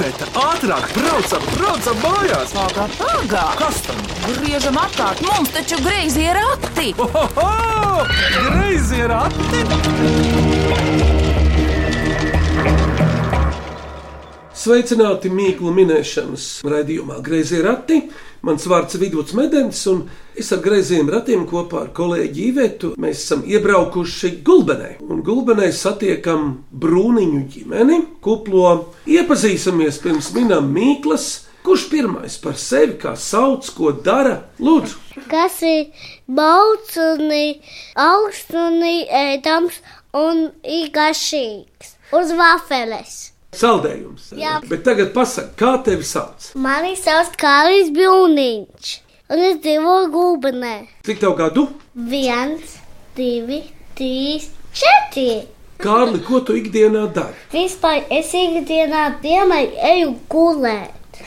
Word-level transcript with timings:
Iveta, 0.00 0.24
ātrāk, 0.40 0.84
braucam, 0.96 1.42
braucam 1.58 1.98
mājās! 2.00 2.54
Pagā, 2.56 2.86
pagā! 2.96 3.42
Kas 3.60 3.82
tam? 3.84 3.98
Griežam 4.38 4.78
apkārt, 4.80 5.20
mums 5.26 5.52
taču 5.52 5.76
greizi 5.84 6.22
ir 6.24 6.38
rati! 6.40 6.94
Ohoho! 7.04 8.06
Greizi 8.46 9.02
ir 9.04 9.12
ati! 9.12 9.60
Sveicināti 14.56 15.28
mīklu 15.36 15.68
minēšanas 15.76 16.48
raidījumā 16.64 17.20
Greizie 17.24 17.60
rati. 17.68 18.00
Mans 18.40 18.64
vārds 18.64 18.96
ir 18.96 19.02
Vidvuds 19.02 19.34
Medens, 19.36 19.82
un 19.90 20.06
es 20.38 20.48
ar 20.54 20.62
greiziem 20.64 21.10
ratiem 21.12 21.42
kopā 21.48 21.82
ar 21.84 21.90
kolēģi 21.96 22.46
Ivetu 22.48 22.92
mēs 22.96 23.20
esam 23.26 23.42
iebraukuši 23.44 24.30
Gulbenē. 24.46 24.94
Un 25.04 25.20
Gulbenē 25.26 25.68
satiekam 25.76 26.46
brūniņu 26.72 27.42
ģimeni, 27.52 27.98
kuplo 28.24 28.94
iepazīsimies 29.04 30.00
pirms 30.00 30.32
minam 30.36 30.72
mīklas. 30.72 31.28
Kurš 31.60 31.90
pirmais 31.92 32.38
par 32.40 32.54
sevi 32.56 32.94
kā 33.02 33.12
sauc, 33.20 33.66
ko 33.76 33.90
dara? 33.92 34.38
Lūdzu, 34.64 34.96
kas 35.28 35.58
ir 35.68 36.06
balts 36.24 36.96
un 36.96 37.28
augsts 38.00 38.56
un 38.56 38.80
ēdams 38.80 39.82
un 40.16 40.46
garšīgs 40.96 41.92
uz 42.16 42.32
vafeles. 42.40 43.18
Saldējums. 43.56 44.30
Jā. 44.38 44.58
Bet 44.70 44.84
tagad 44.86 45.12
pasak, 45.14 45.52
kā 45.58 45.74
tevi 45.86 46.06
sauc? 46.06 46.50
Mani 46.54 46.94
sauc 46.98 47.34
Kālis 47.40 47.90
Bjūniņš, 47.96 48.90
un 49.34 49.44
es 49.50 49.58
dzīvoju 49.64 50.10
Gulbenē. 50.14 50.74
Cik 51.06 51.20
tev 51.22 51.34
gadu? 51.38 51.66
Viens, 51.94 52.76
divi, 53.18 53.62
trīs, 53.98 54.48
četri. 54.72 55.42
Kārli, 55.80 56.20
ko 56.26 56.42
tu 56.44 56.52
ikdienā 56.60 57.06
dari? 57.16 57.34
Vispār 57.54 58.02
es 58.12 58.34
ikdienā 58.36 59.06
dienai 59.22 59.64
eju 59.94 60.10
gulēt. 60.28 61.22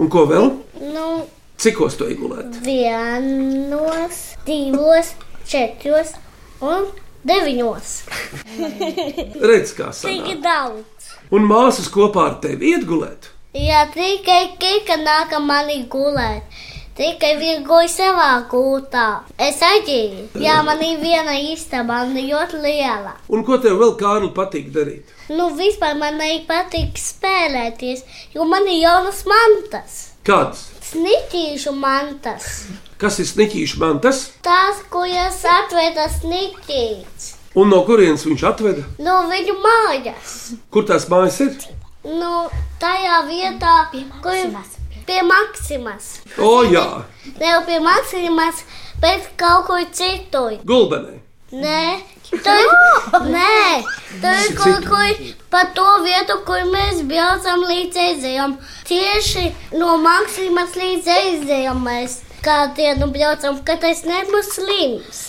Un 0.00 0.08
ko 0.12 0.26
vēl? 0.28 0.50
Nu, 0.94 1.06
Cikos 1.60 1.96
to 2.00 2.06
iegulēt? 2.08 2.54
vienos, 2.64 4.20
divos, 4.46 5.10
četros 5.48 6.14
un 6.64 6.86
deviņos. 7.26 7.92
Redz, 9.50 9.74
kā 9.76 9.90
Tik 9.92 10.24
sanāk. 10.24 10.40
daudz. 10.44 11.12
Un 11.30 11.46
māsas 11.46 11.90
kopā 11.92 12.26
ar 12.30 12.40
tevi 12.42 12.74
iegulēt. 12.74 13.30
Jā, 13.54 13.84
tikai 13.94 14.56
Kika 14.62 14.96
nāk 15.02 15.32
manī 15.42 15.84
gulēt. 15.90 16.46
Tikai 17.00 17.30
viņa 17.40 17.62
guļ 17.64 17.86
savā 17.88 18.28
gultā. 18.50 19.22
Es 19.40 19.62
aģīju. 19.64 20.26
Jā, 20.42 20.58
man 20.66 20.82
ir 20.84 20.98
viena 21.00 21.32
istaba, 21.38 22.02
un 22.04 22.12
ļoti 22.18 22.60
liela. 22.60 23.14
Un 23.32 23.44
ko 23.46 23.56
tev 23.62 23.78
vēl, 23.80 23.94
Kārli, 23.96 24.28
patīk 24.36 24.68
darīt? 24.74 25.08
Nu, 25.32 25.48
vispār 25.56 25.96
man 25.96 26.20
arī 26.20 26.42
patīk 26.48 26.98
spēlēties, 27.00 28.04
jo 28.34 28.44
man 28.44 28.68
ir 28.68 28.82
jaunas 28.82 29.22
mantas. 29.30 29.96
Kādas? 30.26 30.66
Sniķīšu 30.90 31.72
mantas. 31.78 32.50
Kas 33.00 33.16
ir 33.22 33.28
sniķīšu 33.30 33.78
mantas? 33.80 34.18
Tās, 34.44 34.82
kuras 34.92 35.38
atveda 35.48 36.04
sniķīts. 36.12 37.30
Un 37.56 37.72
no 37.72 37.78
kurienes 37.86 38.26
viņš 38.28 38.44
atveda? 38.50 38.84
No 39.00 39.22
viņu 39.30 39.54
mājas. 39.62 40.34
Kur 40.68 40.84
tās 40.90 41.08
mājas 41.08 41.38
ir? 41.46 41.56
Nu, 42.04 42.44
tajā 42.82 43.22
vietā, 43.30 43.72
kur 44.20 44.36
pie 45.08 45.22
Maksimas. 45.24 46.12
O, 46.36 46.60
jā, 46.68 46.84
Ne 47.40 47.48
jau 47.54 47.64
pie 47.64 47.80
Maksimas, 47.80 48.62
bet 49.00 49.32
kaut 49.40 49.66
kur 49.70 49.82
citur. 49.96 50.60
Gulbenē. 50.68 51.16
Nē, 51.50 51.98
tur, 52.30 53.22
nē, 53.26 53.82
tur 54.22 54.42
ir 54.44 54.52
kaut 54.60 54.84
kur 54.86 55.22
pa 55.50 55.64
to 55.74 55.86
vietu, 56.04 56.36
kur 56.46 56.68
mēs 56.70 57.00
braucam 57.08 57.64
līdz 57.66 58.02
ezeram. 58.04 58.58
Tieši 58.86 59.48
no 59.80 59.96
Maksimas 60.04 60.76
līdz 60.78 61.10
ezeram 61.16 61.82
mēs 61.88 62.20
kādu 62.44 62.74
dienu 62.80 63.08
braucam, 63.14 63.58
kad 63.64 63.84
es 63.88 64.04
nebūšu 64.08 64.54
slims. 64.56 65.20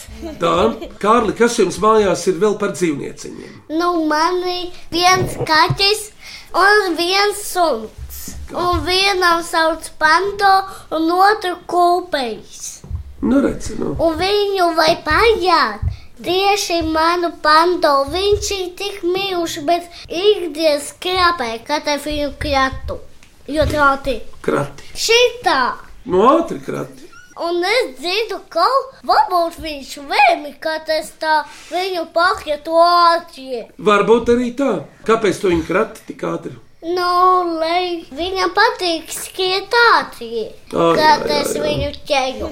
Tā, 0.41 0.53
Kārli, 1.01 1.33
kas 1.37 1.55
jums 1.57 1.79
mājās 1.81 2.27
ir 2.29 2.37
vēl 2.41 2.57
par 2.61 2.75
dzīvnieciņiem? 2.77 3.55
Nu, 3.79 3.91
man 4.09 4.37
ir 4.45 4.69
viens 4.93 5.33
kaķis 5.47 6.03
un 6.53 6.95
viens 6.99 7.41
suns. 7.53 8.19
Un 8.51 8.81
vienam 8.83 9.39
sauc 9.47 9.87
panto, 9.97 10.51
un 10.93 11.07
otru 11.15 11.55
kūpējs. 11.71 12.67
Nu, 13.23 13.39
redz, 13.41 13.71
nu. 13.79 13.95
Un 14.01 14.17
viņu 14.19 14.71
vai 14.77 14.95
pajāt. 15.05 15.87
Tieši 16.21 16.81
manu 16.85 17.31
panto 17.41 17.93
viņš 18.13 18.49
ir 18.53 18.67
tik 18.77 18.99
mīluši, 19.07 19.63
bet 19.65 19.87
ikdienas 20.05 20.91
krāpē, 21.01 21.55
kad 21.65 21.87
es 21.89 22.03
viņu 22.05 22.33
kratu. 22.41 22.99
Jo 23.49 23.65
trauti 23.65 24.19
Krati. 24.45 24.91
šitā. 24.93 25.73
Nu, 26.05 26.21
ātri 26.29 26.59
krati. 26.61 27.00
Un 27.39 27.61
es 27.63 27.93
dzirdu, 27.95 28.41
ka 28.51 28.65
varbūt 29.07 29.61
viņš 29.63 29.91
vēmi, 30.09 30.51
kad 30.59 30.89
es 30.91 31.13
tā 31.21 31.45
viņu 31.71 32.09
pakietu 32.11 32.75
ātri. 32.75 33.61
Varbūt 33.79 34.33
arī 34.33 34.49
tā. 34.57 34.71
Kāpēc 35.07 35.39
tu 35.39 35.53
viņu 35.53 35.63
krati 35.69 36.03
tik 36.09 36.25
ātri? 36.27 36.57
Nu, 36.81 37.07
lai 37.61 38.03
viņam 38.11 38.51
patīk 38.57 39.13
skriet 39.13 39.71
ātri, 39.93 40.49
kad 40.73 41.23
es 41.29 41.53
viņu 41.55 41.93
ķēju. 42.09 42.51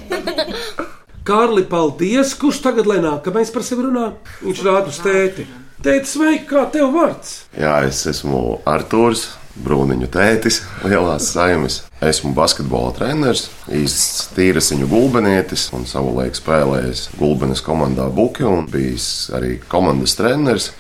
Kārli, 1.30 1.66
paldies! 1.68 2.32
Kurš 2.40 2.62
tagad 2.64 2.88
lai 2.90 3.02
nākamais 3.04 3.52
par 3.54 3.66
sevi 3.68 3.90
runā? 3.90 4.14
Viņš 4.46 4.62
rāda 4.66 4.94
uz 4.94 5.02
tēti. 5.04 5.44
Tēti, 5.84 6.08
sveiki, 6.08 6.46
kā 6.48 6.64
tev 6.72 6.94
vārds? 6.96 7.36
Jā, 7.56 7.76
es 7.88 8.02
esmu 8.10 8.62
Arthurs, 8.68 9.28
Brūniņu 9.64 10.08
tētis, 10.14 10.62
lielās 10.88 11.32
saimnes. 11.34 11.82
Esmu 12.06 12.32
basketbola 12.38 12.94
treneris, 12.96 13.50
īsts 13.76 14.30
tīrasiņu 14.38 14.88
gulbenietis 14.88 15.68
un 15.76 15.84
savulaik 15.90 16.38
spēlējis 16.40 17.10
gulbenes 17.20 17.64
komandā 17.66 18.08
Buki 18.14 18.48
un 18.48 18.70
bijis 18.72 19.28
arī 19.36 19.58
komandas 19.68 20.16
treneris. 20.20 20.72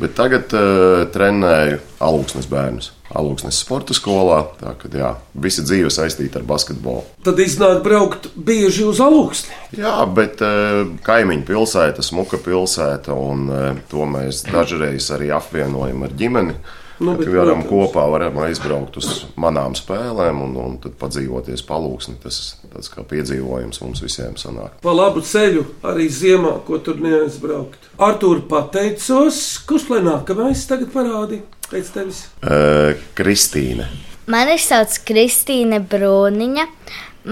Bet 0.00 0.14
tagad 0.16 0.54
uh, 0.56 1.02
trenēju 1.12 1.80
alūksnes 2.00 2.46
bērnus. 2.48 2.92
Alūksnes 3.10 3.58
sporta 3.60 3.92
skolā. 3.92 4.38
Tā 4.60 4.72
kā 4.78 4.88
jā, 4.94 5.10
visa 5.34 5.64
dzīve 5.66 5.90
saistīta 5.92 6.38
ar 6.40 6.46
basketbolu. 6.48 7.02
Tad 7.26 7.42
iznāk 7.42 7.82
braukt 7.84 8.30
bieži 8.32 8.86
uz 8.88 9.02
alūksni. 9.04 9.58
Jā, 9.82 9.98
bet 10.16 10.40
uh, 10.46 10.86
kaimiņu 11.04 11.44
pilsēta, 11.50 12.06
smuka 12.06 12.40
pilsēta, 12.40 13.12
un 13.12 13.50
uh, 13.50 13.82
to 13.90 14.06
mēs 14.08 14.46
dažreiz 14.48 15.10
arī 15.12 15.34
apvienojam 15.36 16.06
ar 16.06 16.14
ģimeni. 16.22 16.56
Nu, 16.56 16.78
Nu, 17.00 17.14
bet, 17.16 17.30
varam 17.32 17.62
protams. 17.62 17.70
kopā 17.70 18.02
varam 18.12 18.38
aizbraukt 18.44 18.98
uz 19.00 19.08
manām 19.40 19.72
spēlēm 19.78 20.42
un, 20.44 20.52
un 20.60 20.74
tad 20.82 20.98
padzīvoties 21.00 21.64
palūksni. 21.64 22.18
Tas 22.20 22.40
tāds 22.66 22.92
kā 22.92 23.04
piedzīvojums 23.08 23.80
mums 23.80 24.02
visiem 24.04 24.36
sanāk. 24.40 24.76
Pa 24.84 24.92
labu 24.92 25.22
ceļu 25.24 25.64
arī 25.88 26.10
ziemā, 26.12 26.58
ko 26.66 26.76
tur 26.84 27.00
neaizbraukt. 27.00 27.88
Artur, 28.04 28.44
pateicos, 28.50 29.40
kurš 29.68 29.88
lai 29.94 30.02
nākamais 30.04 30.66
tagad 30.68 30.92
parādi 30.92 31.40
pēc 31.70 31.90
tevis? 31.96 32.22
Uh, 32.44 32.92
Kristīne. 33.16 33.88
Mani 34.30 34.60
sauc 34.60 35.00
Kristīne 35.08 35.80
Brūniņa, 35.80 36.68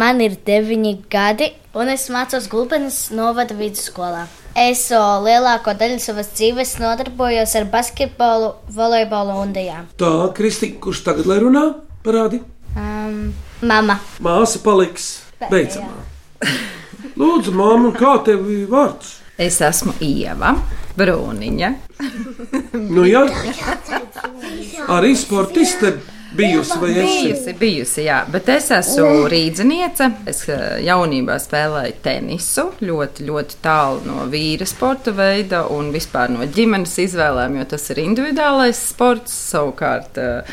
man 0.00 0.24
ir 0.24 0.40
9 0.48 0.96
gadi, 1.12 1.52
un 1.76 1.92
es 1.92 2.08
mācos 2.10 2.48
Gulbenes 2.50 3.10
novada 3.12 3.54
vidusskolā. 3.58 4.24
Es 4.58 4.88
lielāko 4.90 5.70
daļu 5.78 6.00
savas 6.02 6.32
dzīves 6.34 6.72
nodarbojos 6.82 7.52
ar 7.60 7.66
basketbolu, 7.70 8.48
volejbolu 8.74 9.36
un 9.38 9.52
dejām. 9.54 9.86
Tā, 10.00 10.10
Kristīna, 10.34 10.80
kurš 10.82 11.04
tagad 11.06 11.28
lai 11.30 11.36
runā? 11.44 11.62
Parādi. 12.02 12.40
Um, 12.74 13.30
mama, 13.62 14.00
Māsa 14.24 14.58
paliks 14.64 15.06
beidzamā. 15.44 15.94
Lūdzu, 17.20 17.54
māma, 17.54 17.92
kā 17.94 18.16
tev 18.26 18.50
ir 18.50 18.66
vārds? 18.72 19.20
Es 19.38 19.60
esmu 19.62 19.94
Ieva 20.02 20.56
Brūniņa. 20.98 21.70
Nu, 22.74 23.06
jā, 23.06 23.22
arī 24.90 25.14
sportiste 25.18 26.00
bijusi 26.36 26.78
vai 26.78 26.90
esi? 26.90 27.28
Bijusi, 27.28 27.54
bijusi, 27.58 28.02
jā, 28.04 28.18
bet 28.30 28.48
es 28.52 28.68
esmu 28.74 29.28
rīzniece. 29.30 30.08
Es 30.28 30.42
eh, 30.50 30.78
jaunībā 30.84 31.38
spēlēju 31.40 31.96
tenisu, 32.04 32.66
ļoti, 32.84 33.26
ļoti 33.28 33.60
tālu 33.64 34.02
no 34.06 34.26
vīra 34.30 34.66
sporta 34.68 35.14
veida 35.16 35.64
un 35.72 35.92
vispār 35.94 36.32
no 36.34 36.44
ģimenes 36.44 36.96
izvēlēm, 37.06 37.58
jo 37.60 37.68
tas 37.72 37.88
ir 37.92 38.02
individuālais 38.04 38.80
sports. 38.90 39.36
Savukārt 39.48 40.20
eh, 40.20 40.52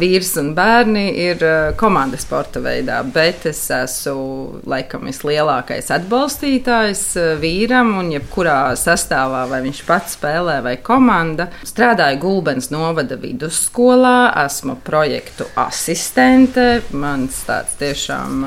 vīrs 0.00 0.32
un 0.40 0.52
bērni 0.56 1.06
ir 1.26 1.44
eh, 1.44 1.58
komandas 1.80 2.24
sporta 2.24 2.62
veidā, 2.64 3.02
bet 3.04 3.46
es 3.50 3.62
esmu 3.74 4.62
laikam 4.70 5.04
vislielākais 5.10 5.92
atbalstītājs 5.94 7.04
vīram 7.42 7.92
un 8.00 8.12
jebkurā 8.14 8.72
sastāvā, 8.78 9.44
vai 9.50 9.60
viņš 9.66 9.84
pats 9.88 10.16
spēlē 10.16 10.60
vai 10.64 10.76
komanda. 10.84 11.50
Strādāju 11.66 12.22
Gulbens 12.24 12.70
novada 12.72 13.20
vidusskolā, 13.20 14.30
esmu 14.46 14.78
projekta 14.84 15.09
projektu 15.10 15.44
asistente. 15.58 16.82
Mans 16.94 17.40
tāds 17.46 17.74
tiešām 17.80 18.44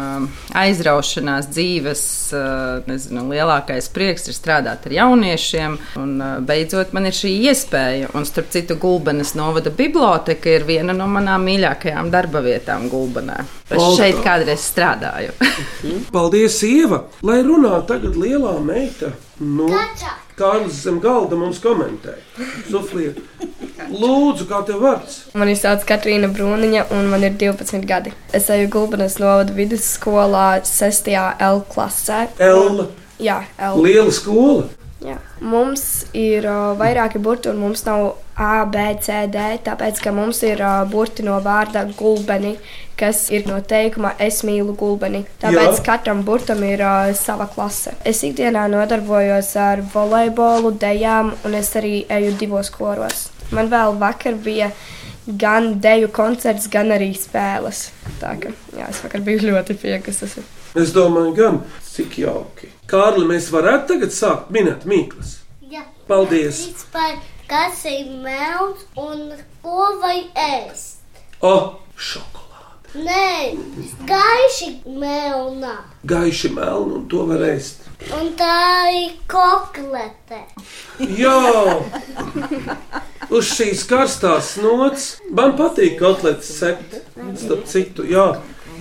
aizraušanās 0.55 1.49
dzīves, 1.51 2.03
nezinu, 2.87 3.25
lielākais 3.33 3.89
prieks 3.91 4.29
ir 4.31 4.37
strādāt 4.37 4.87
ar 4.87 4.95
jauniešiem. 4.95 5.75
Un 5.99 6.13
beidzot 6.47 6.93
man 6.95 7.09
ir 7.09 7.17
šī 7.17 7.33
iespēja. 7.49 8.13
Un 8.15 8.23
starp 8.29 8.53
citu, 8.55 8.77
Gulbenes 8.79 9.33
novada 9.35 9.73
biblioteka 9.75 10.55
ir 10.55 10.67
viena 10.69 10.95
no 10.95 11.09
manām 11.11 11.43
mīļākajām 11.49 12.11
darba 12.13 12.43
vietām 12.45 12.87
Gulbenē. 12.91 13.41
Es 13.73 13.83
šeit 13.97 14.23
kādreiz 14.23 14.63
strādāju. 14.63 15.35
Paldies, 16.15 16.61
Ieva! 16.63 17.03
Lai 17.27 17.41
runā 17.43 17.81
tagad 17.89 18.15
lielā 18.15 18.55
meita. 18.63 19.11
Nu. 19.43 19.67
Kārlis 20.37 20.79
zem 20.85 21.01
galda 21.01 21.37
mums 21.37 21.59
komentē. 21.61 22.15
Sofija, 22.69 23.11
lūdzu, 23.93 24.47
kā 24.49 24.61
tev 24.67 24.81
vārds? 24.83 25.19
Mani 25.37 25.55
sauc 25.59 25.85
Katrīna 25.89 26.29
Brūniņa, 26.33 26.87
un 26.97 27.09
man 27.13 27.23
ir 27.27 27.35
12 27.39 27.85
gadi. 27.89 28.13
Es 28.33 28.49
eju 28.53 28.69
Gulbenes 28.73 29.19
novada 29.21 29.53
vidusskolā, 29.55 30.61
6. 30.67 31.11
L 31.39 31.63
klasē. 31.73 32.27
Elma, 32.41 32.87
Jā, 33.21 33.43
L. 33.59 33.83
liela 33.85 34.11
skola. 34.11 34.69
Jā. 35.03 35.17
Mums 35.43 36.05
ir 36.15 36.45
uh, 36.47 36.71
vairāki 36.79 37.19
burti, 37.19 37.49
un 37.51 37.57
mums 37.59 37.81
nav 37.83 38.13
A, 38.39 38.63
B, 38.65 38.85
C, 39.03 39.25
D. 39.27 39.41
Tāpēc, 39.65 39.99
ka 39.99 40.13
mums 40.15 40.39
ir 40.47 40.61
uh, 40.63 40.85
burti 40.89 41.25
no 41.27 41.35
vārda 41.43 41.83
gulbeni, 41.99 42.53
kas 42.95 43.25
ir 43.35 43.43
no 43.49 43.59
teikuma 43.59 44.13
Es 44.17 44.39
mīlu 44.47 44.77
gulbeni. 44.79 45.25
Tāpēc 45.43 45.75
Jā. 45.75 45.83
katram 45.89 46.23
burtam 46.23 46.63
ir 46.63 46.85
uh, 46.87 47.11
sava 47.19 47.49
klase. 47.51 47.97
Es 48.07 48.23
ikdienā 48.23 48.63
nodarbojos 48.71 49.51
ar 49.59 49.83
volejbolu, 49.93 50.71
dejām, 50.79 51.35
un 51.43 51.59
es 51.59 51.75
arī 51.75 52.05
eju 52.07 52.37
divos 52.39 52.71
koros. 52.71 53.27
Man 53.53 53.69
vēl 53.71 53.95
vakar 54.01 54.37
bija 54.41 54.71
gan 55.27 55.77
deju 55.83 56.09
koncerts, 56.13 56.67
gan 56.71 56.91
arī 56.95 57.11
spēles. 57.17 57.85
Tā 58.21 58.33
kā 58.41 58.51
jā, 58.75 58.89
es 58.89 59.01
vakar 59.05 59.23
biju 59.25 59.47
ļoti 59.51 59.77
priecīgs. 59.79 60.37
Es 60.79 60.93
domāju, 60.95 61.35
gan 61.37 61.61
cik 61.85 62.17
jauki. 62.23 62.71
Kārli, 62.89 63.27
mēs 63.29 63.51
varētu 63.53 63.93
tagad 63.93 64.15
sākt 64.15 64.51
minēt 64.53 64.87
mīklas. 64.89 65.37
Jā. 65.69 65.85
Paldies! 66.09 66.65
Vispār, 66.73 67.19
kas 67.49 67.85
ir 67.89 68.09
melns 68.25 68.83
un 68.99 69.29
ko 69.63 69.93
vai 70.01 70.23
ēst? 70.33 71.03
O, 71.43 71.55
šokolāde! 71.93 72.32
Nē, 72.93 73.57
gaiši 74.05 74.67
melnā. 74.85 75.79
Gaiši 76.05 76.51
melni, 76.53 76.99
un 76.99 77.07
to 77.09 77.23
var 77.25 77.41
ēst. 77.47 77.87
Un 78.13 78.27
tā 78.37 78.85
ir 78.93 79.15
koklete. 79.31 80.43
Jā! 81.17 81.79
Uz 83.33 83.49
šīs 83.55 83.81
karstās 83.89 84.51
nots 84.61 85.07
man 85.33 85.55
patīk 85.57 85.97
kotletes 85.97 86.51
cept. 86.59 86.99
Starp 87.41 87.65
citu, 87.71 88.05
jā. 88.05 88.27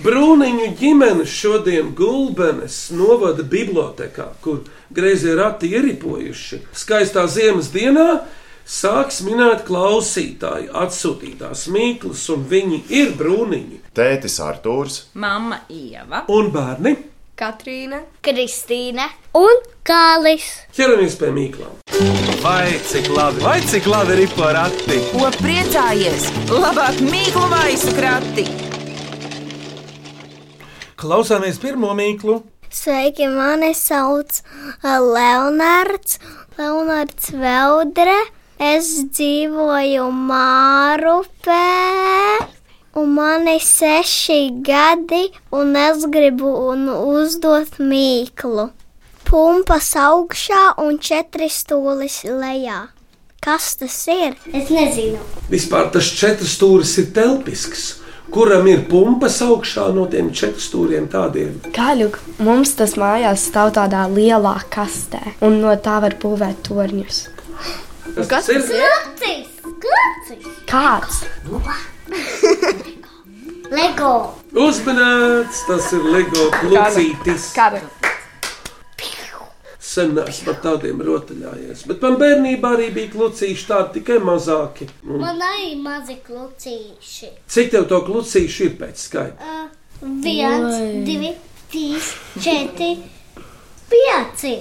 Brūniņu 0.03 0.69
ģimene 0.77 1.25
šodien 1.25 1.89
Gulbenes 1.97 2.91
novada 2.93 3.41
bibliotekā, 3.41 4.29
kur 4.45 4.61
greizie 4.93 5.33
rati 5.39 5.71
ieripojuši. 5.73 6.61
Skaistā 6.75 7.25
ziemas 7.31 7.73
dienā 7.73 8.27
sāks 8.65 9.21
minēt 9.25 9.65
klausītāju 9.67 10.71
atsūtītās 10.83 11.67
mīklas, 11.73 12.25
un 12.33 12.45
viņi 12.49 12.83
ir 12.93 13.15
brūniņi 13.19 13.81
Tētis 13.95 14.39
Artūrs, 14.43 15.01
Mama 15.13 15.61
Ieva. 15.69 16.23
un 16.29 16.51
bērni. 16.53 16.95
Katrīna. 17.35 18.03
Kristīne. 18.21 19.07
Un 19.33 19.63
kālis. 19.83 20.45
Ķeramies 20.77 21.15
pie 21.17 21.31
mīklām. 21.33 21.79
Vai 22.43 22.77
cik 22.85 23.09
labi, 23.09 23.41
vai 23.41 23.57
cik 23.65 23.87
labi 23.89 24.19
ir 24.21 24.29
porati? 24.37 24.99
Ko 25.09 25.31
priecājies? 25.41 26.27
Labāk 26.53 27.01
mīklu 27.01 27.47
maisu 27.49 27.95
krati! 27.97 28.45
Klausāmies 31.03 31.57
pirmo 31.59 31.91
mīklu. 31.97 32.37
Sveiki, 32.73 33.25
mani 33.29 33.73
sauc 33.77 34.39
uh, 34.39 35.01
Leonards, 35.01 36.19
Leonards 36.57 37.33
Veldre. 37.33 38.15
Es 38.63 38.89
dzīvoju 39.11 40.05
Mārupē, 40.13 41.55
un 42.95 43.09
man 43.17 43.49
ir 43.51 43.59
seši 43.59 44.37
gadi, 44.63 45.25
un 45.51 45.73
es 45.75 46.05
gribu 46.13 46.51
un 46.69 46.85
uzdot 46.93 47.81
mīklu. 47.83 48.69
Pumpas 49.27 49.89
augšā 49.99 50.61
un 50.85 51.01
četri 51.09 51.49
stūlis 51.51 52.21
lejā. 52.29 52.79
Kas 53.43 53.73
tas 53.81 53.99
ir? 54.07 54.39
Es 54.55 54.71
nezinu. 54.71 55.19
Vispār 55.51 55.91
tas 55.91 56.13
četras 56.15 56.55
stūris 56.55 56.95
ir 57.03 57.11
telpisks. 57.17 57.85
Kuram 58.31 58.69
ir 58.71 58.87
pumpas 58.87 59.41
augšā 59.43 59.89
no 59.97 60.07
tiem 60.07 60.31
četriem 60.31 60.63
stūriem 60.69 61.11
tādiem? 61.11 61.59
Gaļuk, 61.75 62.21
mums 62.39 62.77
tas 62.79 62.95
mājās 62.95 63.49
stāv 63.51 63.75
tādā 63.75 64.07
lielā 64.07 64.55
kastē, 64.71 65.35
un 65.43 65.59
no 65.65 65.75
tā 65.75 65.99
var 66.05 66.15
būvēt 66.23 66.63
torņus. 66.69 67.25
Kas, 68.03 68.27
Kas 68.27 68.45
tas 68.45 68.69
ir? 68.69 68.83
Klucis! 69.17 69.47
Klucis! 69.83 70.47
Kāds? 70.67 71.23
Lego! 73.73 74.13
Uzmanīts, 74.53 75.63
tas 75.67 75.87
ir 75.95 76.03
Lego 76.13 76.49
klucītis. 76.59 77.51
Kāda? 77.55 77.79
Sen 79.93 80.15
esmu 80.17 80.53
ar 80.55 80.59
tādiem 80.63 81.01
rotaļājies, 81.05 81.83
bet 81.85 82.01
man 82.01 82.15
bērnībā 82.17 82.69
arī 82.77 82.87
bija 82.95 83.11
klucīši 83.13 83.65
tādi 83.69 83.99
tikai 83.99 84.15
mazāki. 84.25 84.87
Un 85.05 85.21
Man 85.21 85.41
arī 85.45 85.75
mazi 85.77 86.15
klucīši. 86.25 87.29
Cik 87.53 87.69
tev 87.75 87.85
to 87.91 87.99
klucīšu 88.07 88.65
ir 88.71 88.77
pēc 88.79 89.03
skaita? 89.03 89.37
Uh, 89.37 90.07
viens, 90.23 90.79
divi, 91.05 91.35
trīs, 91.69 92.09
četri, 92.41 92.95
pieci. 93.91 94.55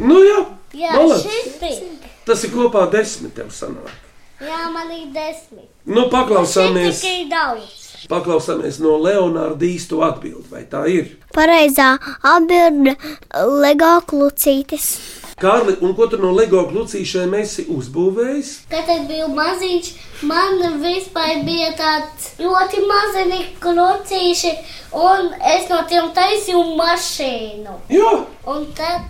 Nu 0.00 0.22
jā, 0.24 0.40
Jā, 0.78 0.94
Malac. 0.96 1.26
šis 1.26 1.58
bija. 1.60 2.07
Tas 2.28 2.44
ir 2.46 2.52
kopā 2.54 2.84
desmit 2.92 3.34
tev 3.38 3.50
sanāk. 3.54 3.90
Jā, 4.38 4.68
man 4.70 4.90
ir 4.94 5.08
desmit. 5.14 5.66
Nu, 5.88 6.04
paklausāmies, 6.12 7.00
tikai 7.02 7.24
daudz. 7.32 7.86
paklausāmies 8.08 8.76
no 8.84 8.92
Leonārda 9.02 9.66
īstu 9.66 9.98
atbildi, 10.06 10.46
vai 10.52 10.62
tā 10.70 10.84
ir? 10.92 11.16
Pareizā 11.34 11.96
atbilde- 12.22 12.94
Lego 13.64 13.96
klucītis. 14.06 14.92
Kārli, 15.38 15.76
un 15.86 15.92
ko 15.94 16.06
tu 16.10 16.18
no 16.18 16.30
Lego 16.34 16.64
klucīšiem 16.70 17.34
esi 17.40 17.64
uzbūvējis? 17.70 18.48
Kad 18.70 18.88
es 18.94 19.02
biju 19.10 19.28
maziņš, 19.34 19.90
man 20.26 20.58
vispār 20.82 21.44
bija 21.46 21.68
tāds 21.78 22.32
ļoti 22.38 22.80
maziņi 22.90 23.42
klucīši, 23.62 24.50
un 24.94 25.30
es 25.54 25.68
no 25.70 25.82
tiem 25.90 26.10
taisīju 26.14 26.64
mašīnu. 26.78 27.76
Jā, 27.90 28.24
Un 28.46 28.66
tad, 28.74 29.02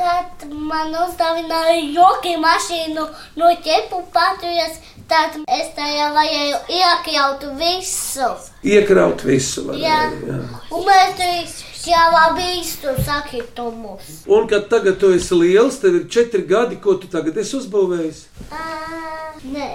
kad 0.00 0.46
man 0.50 0.94
uzdāvināja 1.04 1.80
joki 1.94 2.36
mašīnu 2.40 3.04
no 3.40 3.50
ķepu 3.64 4.00
patrujas, 4.14 4.78
tad 5.10 5.36
es 5.58 5.72
tajā 5.76 6.10
vajag 6.14 6.70
iekļaut 6.76 7.44
visu. 7.60 8.30
iekraut 8.64 9.24
visu. 9.26 9.66
vai 9.68 9.78
Jā. 9.82 9.98
ne? 10.10 10.32
jā. 10.32 10.40
Un 10.70 10.86
mēs 10.86 11.16
tur 11.20 11.92
jau 11.92 12.24
bīstu 12.38 12.94
sakritumus. 13.04 14.10
Un 14.26 14.48
kad 14.48 14.68
tagad 14.72 14.98
tu 15.00 15.12
esi 15.16 15.34
liels, 15.34 15.78
tev 15.82 16.00
ir 16.00 16.08
četri 16.08 16.42
gadi, 16.46 16.76
ko 16.80 16.94
tu 16.94 17.10
tagad 17.10 17.36
esi 17.36 17.56
uzbūvējis? 17.60 18.24
Ā, 18.50 18.66
Nē. 19.50 19.70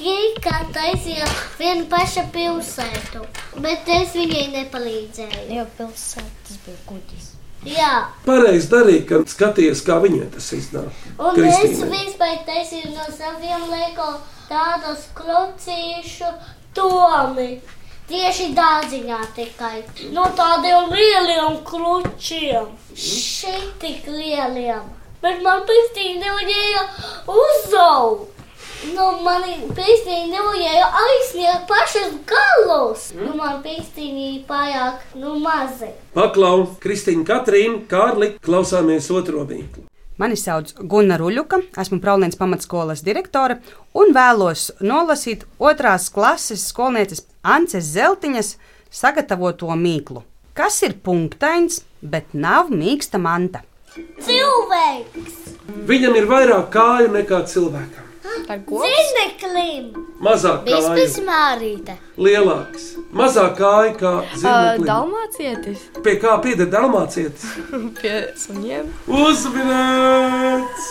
Kika 0.00 0.62
taisīja 0.72 1.26
vienu 1.58 1.84
pašu 1.92 2.22
pilsētu, 2.32 3.20
bet 3.60 3.90
es 3.92 4.14
viņai 4.16 4.46
nepalīdzēju. 4.54 5.42
Jo 5.52 5.66
pilsētas 5.76 6.56
bija 6.64 6.78
kuģis. 6.88 7.26
Jā, 7.66 8.06
Pareizi 8.24 8.70
darīja, 8.72 9.02
ka 9.08 9.18
skaties, 9.28 9.82
kā 9.84 9.98
viņai 10.00 10.30
tas 10.32 10.46
iznāk. 10.56 10.88
un 11.18 11.36
es 11.44 11.58
Kristīnai. 11.58 11.90
vispār 11.92 12.38
taisīju 12.46 12.94
no 12.94 13.04
saviem 13.12 13.66
lego 13.68 14.06
tādus 14.48 15.04
klucīšu 15.14 16.30
tomi. 16.74 17.60
Tieši 18.10 18.48
dārziņā 18.56 19.18
tikai 19.36 19.84
no 20.14 20.24
tādiem 20.34 20.88
lieliem 20.90 21.60
klučiem. 21.68 22.72
Šeit 22.96 23.76
tik 23.78 24.08
lieliem. 24.08 24.88
Bet 25.22 25.42
man 25.44 25.60
pēkšņi 25.68 26.16
nevajadzēja 26.18 26.82
uzaugt. 27.28 28.39
Nu, 28.80 29.06
man 29.20 29.42
pēkšņi 29.76 30.30
nevajadzēja 30.30 30.86
aizsniegt 31.02 31.66
pašus 31.68 32.14
galus. 32.30 33.10
Nu, 33.12 33.34
man 33.36 33.58
pēkšņi 33.64 34.30
pārāk 34.48 35.02
nu, 35.20 35.34
mazi. 35.42 35.90
Paklau, 36.16 36.64
Kristīna, 36.80 37.26
Katrīna, 37.28 37.82
Kārli, 37.90 38.32
klausāmies 38.40 39.10
otro 39.12 39.44
mīklu. 39.44 39.84
Mani 40.20 40.36
sauc 40.36 40.72
Gunna 40.80 41.20
Ruļuka, 41.20 41.60
esmu 41.80 42.00
Praulīnas 42.00 42.40
pamatskolas 42.40 43.04
direktore 43.04 43.60
un 43.96 44.16
vēlos 44.16 44.70
nolasīt 44.80 45.44
otrās 45.60 46.08
klases 46.12 46.64
skolnieces 46.72 47.26
Ances 47.44 47.92
Zeltiņas 47.92 48.54
sagatavoto 48.88 49.72
mīklu. 49.76 50.24
Kas 50.56 50.80
ir 50.88 50.96
punktains, 51.04 51.82
bet 52.00 52.32
nav 52.32 52.72
mīksta 52.72 53.20
manta? 53.20 53.60
Cilvēks! 54.24 55.50
Viņam 55.88 56.16
ir 56.16 56.28
vairāk 56.30 56.70
kāju 56.72 57.12
nekā 57.16 57.44
cilvēkam. 57.48 58.09
Ar 58.50 58.58
ko? 58.68 58.80
Zineklim! 58.84 59.86
Mazāk 60.20 60.64
kā 60.66 60.76
Vispirms 60.76 61.14
mārīte. 61.24 61.94
lielāks. 62.20 62.90
Mazāk 63.16 63.54
kāja 63.58 63.94
kā 63.96 64.12
Uh, 64.20 64.34
zirneklim. 64.36 64.86
Dalmācietis 64.90 65.80
Pie 66.04 66.14
kā 66.20 66.34
pieder 66.44 66.68
dalmācietis? 66.70 67.46
pie 68.00 68.14
suņiem. 68.36 68.90
Uzminēts! 69.08 70.88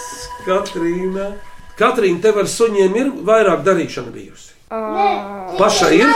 Katrīna! 0.47 1.29
Katrīna, 1.79 2.19
tev 2.23 2.41
ar 2.41 2.49
suņiem 2.51 2.97
ir 2.99 3.11
vairāk 3.29 3.61
darīšana 3.67 4.11
bijusi. 4.15 4.49
Uh, 4.69 5.55
Pašai 5.57 5.93
ir? 6.01 6.09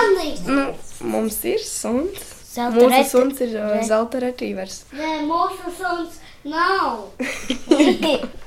nu, 0.48 0.66
mums 1.14 1.40
ir 1.50 1.62
suns. 1.64 2.30
Zelta 2.54 2.78
Mūsu 2.78 2.90
reti- 2.92 3.10
suns 3.10 3.40
ir 3.42 3.56
uh, 3.58 3.80
zelta 3.88 4.20
retīvers. 4.22 4.82
Nē, 4.94 5.14
mūsu 5.30 5.72
suns 5.80 6.20
nav. 6.46 7.08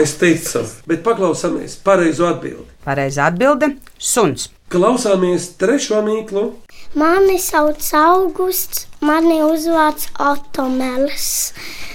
Es 0.00 0.14
teicu, 0.20 0.62
bet 0.86 1.02
paklausāmies 1.04 1.76
pareizo 1.84 2.28
atbildi. 2.28 2.68
Pareizā 2.86 3.26
atbilde- 3.30 3.74
suns. 4.12 4.48
Klausāmies 4.70 5.56
trešo 5.58 6.02
mīklu. 6.02 6.52
Mani 6.94 7.38
sauc 7.38 7.82
Augusts, 7.94 8.86
mani 9.00 9.40
uzvārds 9.42 10.08
Otomēlis. 10.18 11.52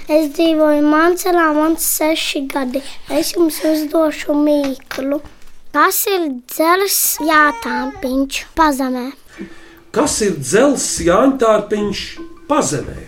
Es 0.07 0.29
dzīvoju 0.35 0.83
Mancelā, 0.83 1.53
man 1.55 1.75
seši 1.75 2.47
gadi. 2.47 2.83
Es 3.09 3.33
jums 3.33 3.59
uzdošu 3.63 4.35
mīklu. 4.35 5.21
Kas 5.71 6.05
ir 6.07 6.29
dzels 6.51 7.17
jātāmpiņš 7.23 8.45
pazemē? 8.55 9.11
Kas 9.91 10.21
ir 10.23 10.37
dzels 10.39 10.85
Jāntārpiņš 11.03 12.01
pazemē? 12.47 13.01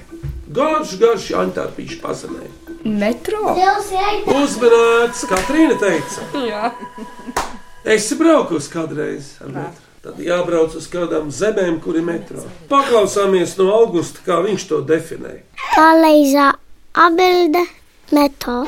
Garš, 0.51 0.97
garš 0.99 1.29
Jāntārpiņš 1.31 2.01
pazemē. 2.01 2.47
Metro? 2.83 3.53
Jātāmpiņš. 3.55 4.43
Uzmanēts, 4.43 5.23
Katrīna 5.29 5.77
teica. 5.79 6.25
Jā. 6.43 6.71
Esi 7.95 8.15
braukusi 8.19 8.71
kādreiz 8.71 9.33
ar 9.43 9.51
metru. 9.55 9.89
Tad 10.03 10.17
jābrauc 10.19 10.73
uz 10.75 10.89
kādām 10.91 11.29
zemēm, 11.31 11.77
kur 11.79 11.95
ir 11.95 12.03
metro. 12.03 12.41
Paklausāmies 12.67 13.53
no 13.55 13.69
augusta, 13.71 14.19
kā 14.25 14.41
viņš 14.43 14.65
to 14.67 14.81
definē. 14.83 15.37
Pareizā 15.77 16.49
atbilde- 16.91 17.63
metro. 18.17 18.65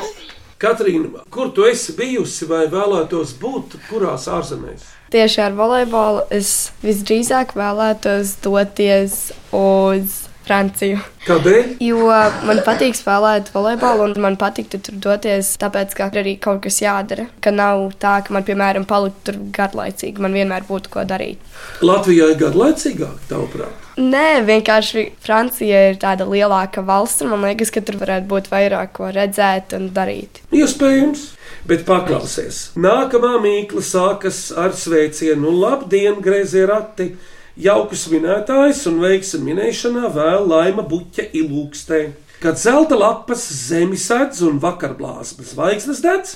Katrīna, 0.57 1.25
kur 1.29 1.51
tu 1.51 1.65
esi 1.67 1.91
bijusi 1.91 2.47
vai 2.47 2.67
vēlētos 2.71 3.33
būt, 3.41 3.75
kurās 3.89 4.29
ārzemēs? 4.31 4.87
Tieši 5.11 5.41
ar 5.43 5.51
volejbolu 5.51 6.23
es 6.31 6.71
visdrīzāk 6.81 7.51
vēlētos 7.53 8.37
doties 8.41 9.31
uz 9.51 10.21
Franciju. 10.45 11.01
Kādēļ? 11.25 11.77
Jo 11.81 12.09
man 12.45 12.59
patīk 12.65 12.97
spēlēt 12.97 13.49
volejbolu, 13.53 14.09
un 14.09 14.19
man 14.21 14.35
patīk 14.37 14.69
tur 14.73 14.99
doties, 15.01 15.55
tāpēc, 15.61 15.95
ka 15.97 16.09
arī 16.21 16.35
kaut 16.41 16.61
kas 16.65 16.77
jādara. 16.83 17.25
Ka 17.41 17.53
nav 17.53 17.87
tā, 18.01 18.19
ka 18.25 18.35
man, 18.35 18.45
piemēram, 18.45 18.85
palikt 18.89 19.23
tur 19.25 19.39
garlaicīgi, 19.55 20.21
man 20.21 20.37
vienmēr 20.37 20.67
būtu 20.69 20.93
ko 20.93 21.05
darīt. 21.09 21.41
Latvijā 21.85 22.29
ir 22.33 22.39
garlaicīgāk, 22.43 23.25
tavuprāt. 23.31 23.81
Nē, 23.95 24.43
vienkārši 24.43 25.05
Francija 25.23 25.85
ir 25.89 26.01
tāda 26.01 26.27
lielāka 26.27 26.83
valsts, 26.85 27.23
un 27.23 27.31
man 27.31 27.45
liekas, 27.47 27.71
ka 27.71 27.81
tur 27.85 27.97
varētu 28.01 28.27
būt 28.27 28.49
vairāk 28.51 28.91
ko 28.97 29.07
redzēt 29.15 29.73
un 29.77 29.87
darīt. 29.95 30.41
Iespējams, 30.53 31.29
bet 31.69 31.85
paklausies. 31.87 32.67
Nākamā 32.75 33.37
mīkla 33.41 33.85
sākas 33.85 34.49
ar 34.51 34.75
sveicienu: 34.77 35.55
Labdien, 35.63 36.19
grazē 36.21 36.67
rati! 36.69 37.15
Jaukus 37.55 38.09
minētājs 38.11 38.81
un 38.89 38.97
veiksim 38.99 39.45
minēšanā 39.47 40.09
vēl 40.11 40.43
laima 40.51 40.83
buķa 40.83 41.29
ilūkstē. 41.39 41.99
Kad 42.43 42.59
zelta 42.59 42.97
lapas 42.99 43.45
zemi 43.47 43.95
sēdz 43.95 44.41
un 44.49 44.57
vakarblāzmas 44.59 45.53
zvaigznes 45.53 46.01
dedz, 46.03 46.33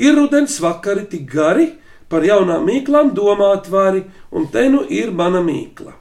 ir 0.00 0.16
rudens 0.16 0.56
vakari 0.64 1.04
tik 1.12 1.26
gari, 1.28 1.74
par 2.08 2.24
jaunām 2.24 2.64
mīklām 2.64 3.12
domāt 3.12 3.68
vari, 3.68 4.06
un 4.32 4.48
te 4.48 4.64
nu 4.72 4.80
ir 4.88 5.12
mana 5.12 5.44
mīkla. 5.44 5.92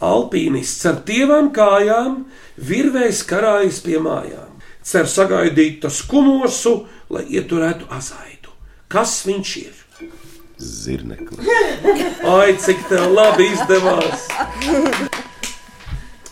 Alpīnists 0.00 0.88
ar 0.88 1.02
tievām 1.04 1.52
kājām, 1.52 2.22
virvējs 2.56 3.22
karājas 3.28 3.84
pie 3.84 4.00
mājām, 4.00 4.56
cer 4.80 5.04
sagaidīt 5.04 5.82
tas 5.84 6.00
kumosu, 6.08 6.78
lai 7.12 7.26
ieturētu 7.28 7.92
azaidu. 7.92 8.56
Kas 8.88 9.20
viņš 9.28 9.56
ir? 9.60 9.83
Zirneklis. 10.64 11.48
Ai, 12.24 12.54
cik 12.60 12.86
tev 12.88 13.10
labi 13.12 13.50
izdevās! 13.52 14.28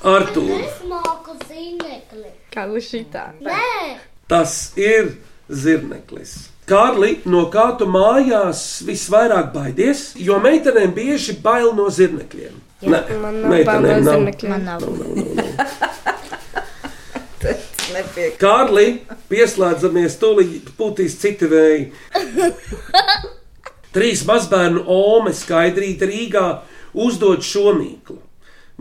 Artur. 0.02 0.64
Kā 2.52 2.64
šitā? 2.84 3.30
Nē, 3.40 3.98
tas 4.28 4.72
ir 4.76 5.14
zirneklis. 5.48 6.52
Kārli, 6.68 7.16
no 7.26 7.46
kā 7.52 7.64
tu 7.78 7.86
mājās 7.90 8.82
visvairāk 8.86 9.52
baidies? 9.54 10.12
Jo 10.20 10.38
meitenēm 10.42 10.92
bieži 10.94 11.34
bail 11.42 11.72
no 11.76 11.88
zirnekļiem. 11.90 12.60
Nē, 12.82 13.00
Man 13.22 13.40
nav 13.42 13.50
bail 13.68 13.80
no 13.86 13.92
zirnekļiem. 14.10 14.50
Man 14.52 14.64
nav. 14.68 14.80
Kārli, 18.40 18.86
pieslēdzamies, 19.28 20.16
tūlīt 20.22 20.72
pūtīs 20.78 21.18
citi 21.20 21.46
vēji. 21.50 21.92
Trīs 23.92 24.22
mazbērnu 24.24 24.86
ome 24.88 25.34
skaidrīt 25.36 26.00
Rīgā 26.08 26.46
uzdod 26.92 27.44
šo 27.44 27.74
mīklu. 27.76 28.18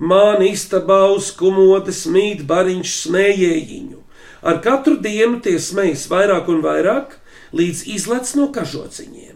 Man 0.02 0.40
istabā 0.46 1.02
uz 1.14 1.34
kumotes 1.38 2.06
mīt 2.10 2.46
bariņš 2.48 2.94
smējējiņu. 3.06 4.00
Ar 4.48 4.62
katru 4.64 4.96
dienu 5.04 5.42
tie 5.44 5.58
smējas 5.62 6.08
vairāk 6.10 6.48
un 6.50 6.64
vairāk, 6.64 7.18
līdz 7.54 7.84
izlec 7.92 8.32
no 8.40 8.48
kažociņiem. 8.56 9.36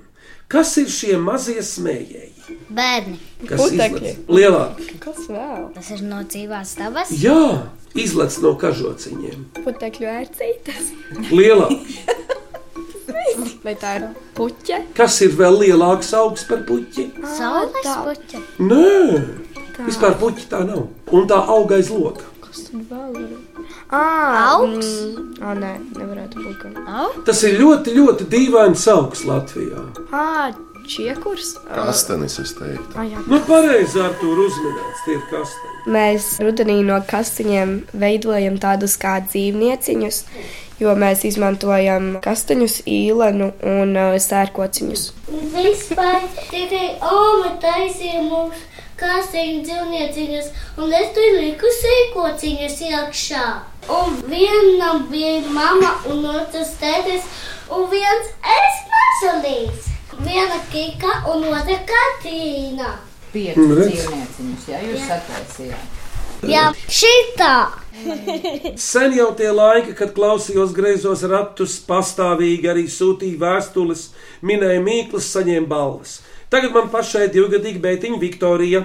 Kas 0.50 0.72
ir 0.80 0.90
šie 0.94 1.20
mazie 1.20 1.60
smējēji? 1.66 2.32
Bērni. 2.70 3.20
Kas 3.50 3.60
Putekļi. 3.60 4.16
Lielāki. 4.30 4.88
Kas 5.04 5.26
vēl? 5.28 5.68
Tas 5.76 5.92
ir 5.94 6.06
no 6.06 6.22
dzīvās 6.24 6.74
stabas. 6.78 7.12
Jā, 7.20 7.66
izlec 7.98 8.40
no 8.46 8.56
kažociņiem. 8.62 9.46
Putekļu 9.60 10.12
ērcītes. 10.16 10.92
Lielāki. 11.34 12.00
Vai 13.64 13.76
tā 13.76 13.96
ir 14.00 14.08
puķe? 14.38 14.82
Kas 14.98 15.22
ir 15.26 15.34
vēl 15.40 15.60
lielāks 15.64 16.14
augs 16.18 16.44
par 16.50 16.64
puķi? 16.68 17.08
Saules 17.38 17.82
tā. 17.86 17.96
puķa. 18.06 18.42
Nē, 18.60 19.24
vispār 19.88 20.16
puķi 20.22 20.48
tā 20.52 20.64
nav. 20.68 20.88
Un 21.12 21.28
tā 21.30 21.40
auga 21.48 21.76
aiz 21.80 21.90
loka. 21.94 22.24
Kas 22.46 22.66
tur 22.70 22.84
vēl 22.92 23.18
ir? 23.24 23.32
Ah, 23.92 24.56
Augs? 24.58 24.88
Ah, 25.42 25.54
nē, 25.58 25.74
nevarētu 25.98 26.42
būt. 26.42 26.62
ka- 26.62 27.24
Tas 27.26 27.44
ir 27.44 27.60
ļoti, 27.60 27.94
ļoti 27.98 28.26
dīvains 28.32 28.88
augs 28.92 29.24
Latvijā. 29.26 29.82
Ah, 30.12 30.52
čiekurs. 30.88 31.56
Kastanis, 31.74 32.40
es 32.40 32.54
teiktu. 32.54 32.96
Ah, 32.96 33.04
jā. 33.04 33.22
Nu, 33.28 33.40
pareizi 33.48 34.00
ar 34.02 34.14
to 34.22 34.28
uzminēts, 34.46 35.04
tie 35.06 35.16
ir 35.16 35.24
kasteņi. 35.32 35.74
Mēs 35.88 36.28
rudenī 36.42 36.84
no 36.86 37.00
kastaņiem 37.02 37.76
veidojam 37.94 38.58
tādus 38.60 38.98
kā 38.98 39.20
dzīvnieciņus, 39.28 40.24
jo 40.80 40.94
mēs 41.00 41.24
izmantojam 41.28 42.16
kastaņus, 42.24 42.82
īlenu 42.90 43.52
un 43.64 43.96
uh, 43.96 44.16
sērkociņus. 44.20 45.10
vispār 45.56 46.26
tikai 46.52 46.88
Oma 47.02 47.56
taisīja 47.64 48.24
mums 48.26 48.64
kāstīņu 49.00 49.64
dzīvnieciņas, 49.68 50.52
un 50.80 50.94
es 50.96 51.10
tur 51.16 51.40
liku 51.40 51.72
sīkociņas 51.80 52.78
iekšā. 52.90 53.48
Un 53.96 54.16
vienam 54.30 55.04
bija 55.12 55.42
mama 55.54 55.92
un 56.10 56.24
otrs 56.32 56.74
tētis, 56.82 57.28
un 57.70 57.90
viens 57.92 58.32
es 58.60 58.80
mazulīs. 58.94 59.92
Viena 60.16 60.62
kika 60.72 61.20
un 61.34 61.44
otra 61.52 61.76
Katrīna. 61.90 62.96
Pieci 63.34 63.60
Nu, 63.60 63.76
dzīvnieciņus, 63.76 64.68
ja 64.72 64.80
jūs 64.88 65.04
sataisījāt. 65.10 66.02
Jā, 66.46 66.70
šitā! 66.92 67.56
Sen 68.78 69.16
jau 69.16 69.32
tie 69.38 69.50
laiki, 69.50 69.96
kad 69.98 70.12
klausījos 70.14 70.76
greizos 70.76 71.24
ratus, 71.26 71.78
pastāvīgi 71.88 72.70
arī 72.70 72.84
sūtīja 72.92 73.40
vēstules, 73.42 74.10
minēja 74.46 74.84
mīklas, 74.84 75.32
saņēma 75.34 75.70
balvas. 75.72 76.20
Tagad 76.54 76.76
man 76.76 76.92
pašai 76.94 77.30
divgadīga 77.34 77.82
bērniņa 77.82 78.22
Viktorija. 78.22 78.84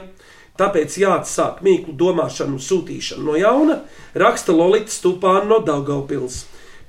Tāpēc 0.60 0.96
jāatsāk 1.00 1.60
mīklu 1.64 1.94
domāšanu 2.00 2.56
un 2.58 2.64
sūtīšanu 2.64 3.24
no 3.24 3.36
jauna, 3.38 3.80
raksta 4.18 4.52
Lorita 4.56 4.92
Stupāna 4.92 5.46
no 5.48 5.60
Daugaupils. 5.64 6.42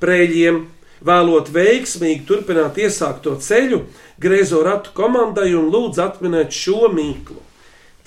Prēļiem 0.04 0.64
vēlot 1.08 1.52
veiksmīgi 1.56 2.26
turpināt 2.28 2.80
iesākto 2.82 3.38
ceļu, 3.44 3.84
griezo 4.22 4.64
ratu 4.68 4.96
komandai 4.98 5.52
un 5.56 5.70
lūdzu 5.72 6.04
atminēt 6.04 6.56
šo 6.56 6.92
mīklu. 6.96 7.40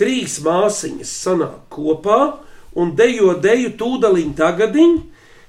Trīs 0.01 0.41
māsiņas 0.45 1.15
sanāk 1.25 1.61
kopā 1.73 2.21
un 2.81 2.95
dejo 2.99 3.35
deju 3.43 3.75
tūdaļiņu 3.81 4.35
tagadiņu, 4.39 4.99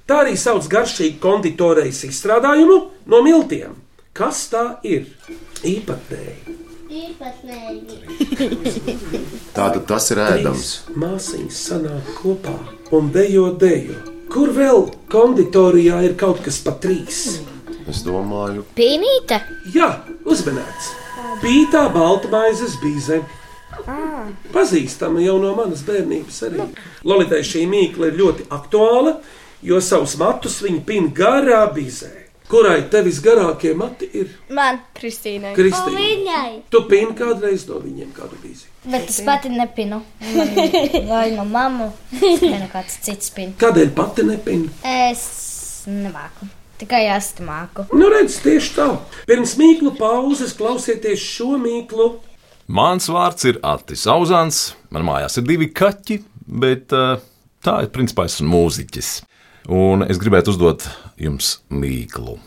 tā 0.05 0.22
arī 0.25 0.36
sauc 0.38 0.67
garšīgu 0.72 1.20
konditorejas 1.24 2.03
izstrādājumu 2.10 2.77
no 3.12 3.22
miltiem. 3.25 3.74
Kas 4.15 4.46
tā 4.51 4.77
ir? 4.88 5.10
Īpatnēji. 5.65 6.55
Tātad 9.55 9.84
tas 9.89 10.12
ir 10.13 10.22
ēdams. 10.24 10.67
Trīs 10.86 11.00
māsiņas 11.01 11.63
sanāk 11.72 12.12
kopā 12.22 12.55
un 12.96 13.10
dejo 13.12 13.50
deju. 13.60 13.98
Kur 14.32 14.53
vēl 14.55 14.88
konditorijā 15.12 16.01
ir 16.08 16.15
kaut 16.20 16.39
kas 16.46 16.62
pa 16.63 16.74
trīs? 16.82 17.41
Es 17.89 18.01
domāju, 18.05 18.63
Pīnīte. 18.77 19.41
Jā, 19.75 19.89
uzmanīts. 20.25 20.94
Pītā 21.44 21.84
baltmaizes 21.94 22.77
bīze. 22.82 23.20
Pazīstama 24.53 25.24
jau 25.24 25.38
no 25.41 25.53
manas 25.58 25.84
bērnības 25.88 26.44
arī. 26.50 26.67
Lolitai 27.08 27.41
šī 27.46 27.65
mīkla 27.70 28.12
ir 28.12 28.20
ļoti 28.22 28.50
aktuāla, 28.55 29.17
jo 29.65 29.82
savus 29.82 30.15
matus 30.22 30.62
viņa 30.65 30.86
pina 30.88 31.12
garā 31.15 31.63
bīzē. 31.75 32.13
Kurai 32.46 32.84
tevis 32.94 33.17
garākie 33.25 33.72
mati 33.74 34.05
ir? 34.20 34.29
Man, 34.53 34.77
Kristīnai. 34.94 35.55
Kristīna. 35.58 35.98
Viņai. 35.98 36.51
Tu 36.70 36.82
pini 36.91 37.15
kādreiz 37.17 37.63
no 37.65 37.79
viņiem 37.82 38.12
kādu 38.13 38.38
bīzi. 38.44 38.67
Bet 38.86 39.10
es 39.10 39.17
pati 39.25 39.50
nepinu. 39.50 40.03
Vai 41.10 41.32
no 41.34 41.48
mammu, 41.50 41.88
vai 42.22 42.60
no 42.62 42.67
kāds 42.70 43.00
cits 43.01 43.34
pina. 43.34 43.55
Kādēļ 43.58 43.89
pati 43.98 44.27
nepini? 44.27 44.70
Es 44.86 45.25
nemāku. 45.89 46.46
Tikai 46.77 47.05
es 47.15 47.32
te 47.34 47.46
māku. 47.48 47.88
Nu, 47.96 48.12
redz, 48.12 48.38
tieši 48.44 48.72
tā. 48.75 48.88
Pirms 49.29 49.55
mīklu 49.58 49.96
pauzes 49.98 50.53
klausieties 50.60 51.24
šo 51.24 51.55
mīklu. 51.62 52.12
Mans 52.65 53.05
vārds 53.13 53.45
ir 53.45 53.60
Atis 53.62 54.07
Auzāns. 54.10 54.74
Man 54.89 55.05
mājās 55.05 55.38
ir 55.38 55.45
divi 55.45 55.67
kaķi, 55.69 56.17
bet 56.50 56.95
uh, 56.98 57.19
tā 57.62 57.84
ir 57.86 57.91
principā 57.93 58.25
esmu 58.25 58.50
mūziķis. 58.50 59.10
Un 59.69 60.01
es 60.05 60.17
gribētu 60.22 60.50
uzdot 60.53 60.88
jums 61.22 61.60
mīklu. 61.69 62.39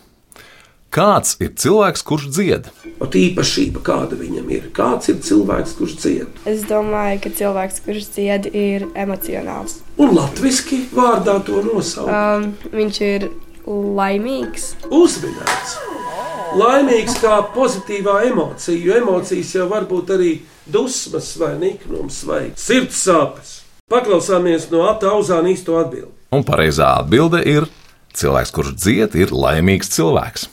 Kāds 0.90 1.37
ir 1.44 1.52
cilvēks, 1.60 2.02
kurš 2.02 2.30
dzied? 2.32 2.66
Ot 3.04 3.14
īpašība, 3.14 3.82
kāda 3.84 4.18
viņam 4.18 4.50
ir. 4.56 4.70
Kāds 4.75 5.10
ir 5.12 5.20
cilvēks, 5.22 5.76
kurš 5.78 5.94
dzied? 6.00 6.42
Es 6.48 6.64
domāju, 6.66 7.20
ka 7.22 7.32
cilvēks, 7.38 7.82
kurš 7.84 8.08
dzied, 8.16 8.48
ir 8.56 8.88
emocionāls. 8.98 9.82
Un 10.00 10.16
latviešu 10.16 10.80
vārdā 10.96 11.37
to 11.46 11.62
nosaukt. 11.68 12.10
Um, 12.10 12.72
viņš 12.75 13.02
ir 13.06 13.28
laimīgs. 13.68 14.72
Uzminēts. 14.88 15.78
Laimīgs 16.57 17.19
kā 17.21 17.35
pozitīvā 17.52 18.23
emocija, 18.28 18.76
jo 18.78 18.97
emocijas 18.97 19.50
jau 19.57 19.67
var 19.69 19.85
būt 19.88 20.12
arī 20.14 20.31
dusmas, 20.71 21.35
vai 21.40 21.55
niknums, 21.61 22.23
vai 22.28 22.43
sirds 22.57 23.02
sāpes. 23.05 23.50
Paklausāmies 23.93 24.69
no 24.73 24.85
Atauzāna 24.88 25.52
īsto 25.52 25.76
atbildi. 25.81 26.12
Un 26.33 26.45
pareizā 26.49 26.95
atbilde 27.02 27.43
ir: 27.49 27.69
cilvēks, 28.17 28.52
kurš 28.55 28.75
dzied, 28.76 29.17
ir 29.21 29.33
laimīgs 29.33 29.93
cilvēks. 29.97 30.49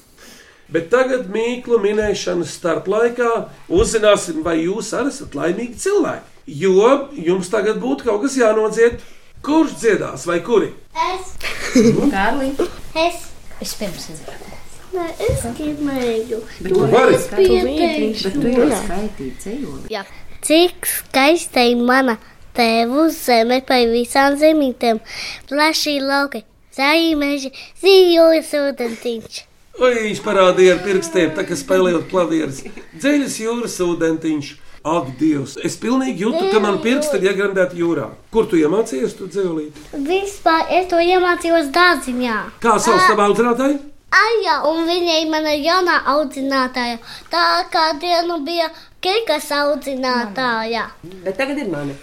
Bet 0.72 0.90
tagad 0.92 1.30
mīklu 1.32 1.78
minēšanas 1.84 2.56
starplaikā 2.58 3.32
uzzināsim, 3.70 4.42
vai 4.44 4.58
jūs 4.64 4.92
arī 4.98 5.14
esat 5.14 5.38
laimīgi 5.38 5.78
cilvēki. 5.86 6.34
Jo 6.46 6.90
jums 7.16 7.52
tagad 7.54 7.80
būtu 7.84 8.10
kaut 8.10 8.26
kas 8.26 8.40
jānodzied. 8.40 9.00
Kurš 9.46 9.78
dziedās 9.78 10.26
vai 10.26 10.40
kuri? 10.46 10.74
Es. 11.14 11.36
Kārlī. 12.16 12.52
Es. 12.98 13.28
Es 13.62 13.78
gribēju. 13.80 14.55
Nē, 14.96 15.08
es 15.28 15.42
gribēju. 15.58 16.40
Tu 16.64 16.86
vari. 16.92 17.18
Es 17.18 17.28
pieteikšu. 17.34 18.30
Bet 18.32 18.38
tu 18.40 18.54
jau 18.54 18.68
skaitīji 18.84 19.34
ceļojumu. 19.44 19.84
Jā. 19.92 20.06
Cik 20.46 20.86
skaista 20.88 21.64
ir 21.66 21.82
mana 21.84 22.20
tēvu 22.56 23.10
zeme 23.12 23.60
pa 23.68 23.82
visām 23.90 24.38
zemītēm, 24.40 25.02
plašī 25.50 25.98
lauki, 26.04 26.46
zaļi 26.78 27.16
meži, 27.20 27.52
zījojas 27.82 28.54
ūdentiņš. 28.62 29.42
Viņš 29.76 30.22
parādīja 30.24 30.78
ar 30.78 30.86
pirkstiem, 30.86 31.34
tā 31.36 31.44
kā 31.48 31.58
spēlējot 31.60 32.06
klavierus. 32.12 32.62
Dziļas 32.96 33.42
jūras 33.42 33.76
ūdentiņš. 33.84 34.54
Ak, 34.86 35.10
Dievs! 35.18 35.56
Es 35.66 35.80
pilnīgi 35.82 36.22
jūtu, 36.22 36.44
ka 36.54 36.60
man 36.62 36.78
pirksti 36.84 37.18
ir 37.18 37.32
iegremdēti 37.32 37.82
jūrā. 37.82 38.12
Kur 38.32 38.46
tu 38.46 38.60
iemācījies 38.62 39.18
to 39.18 39.26
dzīvlīt? 39.34 39.82
Vispār 39.98 40.70
es 40.78 40.86
to 40.92 41.02
iemācījos 41.02 41.74
dārziņā. 41.74 42.38
Kā 42.62 42.78
sauc 42.78 43.02
tavu 43.10 43.26
audzinātāju? 43.26 43.82
Aija, 44.14 44.62
un 44.70 44.86
viņa 44.88 45.20
ir 45.22 45.30
mana 45.32 45.54
jaunā 45.58 45.98
audzinātāja. 46.14 47.00
Tā 47.32 47.46
kā 47.74 47.86
dienu 48.00 48.40
bija 48.46 48.70
Kirkas 49.04 49.50
audzinātāja. 49.52 50.88
Bet 51.26 51.38
tagad 51.38 51.60
ir 51.62 51.70
mani. 51.72 51.96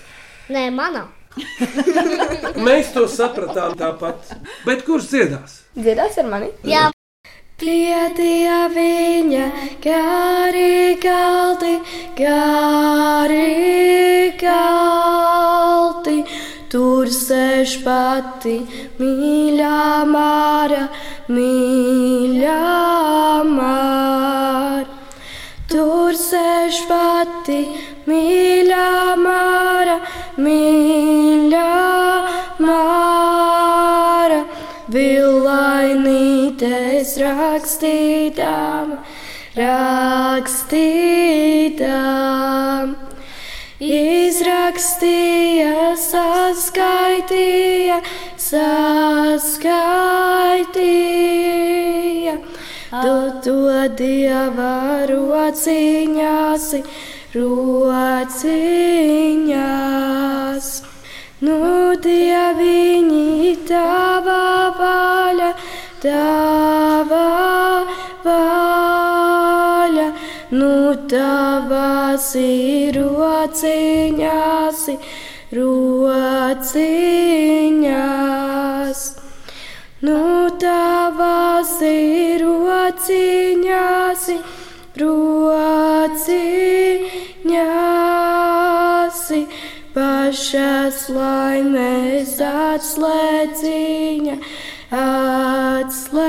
Nē, 0.52 0.68
mana. 0.74 1.06
Mēs 2.66 2.92
to 2.92 3.06
sapratām 3.08 3.76
tāpat. 3.80 4.34
Bet 4.66 4.84
kurš 4.86 5.08
dziedās? 5.14 5.62
Dziedās 5.78 6.18
ar 6.20 6.28
mani? 6.34 6.52
Jā. 6.68 6.90
Piedīja 7.62 8.66
viņa 8.74 9.46
gari 9.84 10.98
galdi, 11.02 11.74
gari 12.18 13.42
galdi. 14.42 15.61
Tur 16.72 17.04
sēž 17.12 17.72
pati 17.84 18.54
mīļā 18.96 20.08
māra, 20.08 20.86
mīļā 21.28 22.54
māra. 23.44 24.86
Tur 25.68 26.16
sēž 26.16 26.78
pati 26.88 27.58
mīļā 28.08 28.88
māra, 29.20 29.98
mīļā 30.40 31.68
māra. 32.64 34.40
Vilainītes 34.96 36.64
rakstītām, 37.20 38.96
rakstītām. 39.60 40.72
Izrakstīja, 43.82 45.72
saskaitīja, 45.98 47.96
saskaitīja. 48.38 49.54
Tu 52.92 53.14
to 53.42 53.56
dieva 53.98 55.02
rociņās, 55.10 56.66
rociņās. 57.34 58.52
Nu, 61.42 61.58
dieviņi, 62.06 63.56
tava 63.66 64.70
vaļa, 64.78 65.50
tava 66.06 67.21
Tavas 71.12 72.30
ir 72.40 72.96
rociņās, 72.96 74.78
rociņās. 75.52 76.72
Nu, 80.08 80.48
tavas 80.62 81.74
ir 81.84 82.40
rociņās, 82.46 84.24
rociņās. 85.02 85.92
Pašas 89.92 90.98
laimēs 91.12 92.40
atslēdziņa, 92.48 94.36
atslēdziņa. 95.02 96.22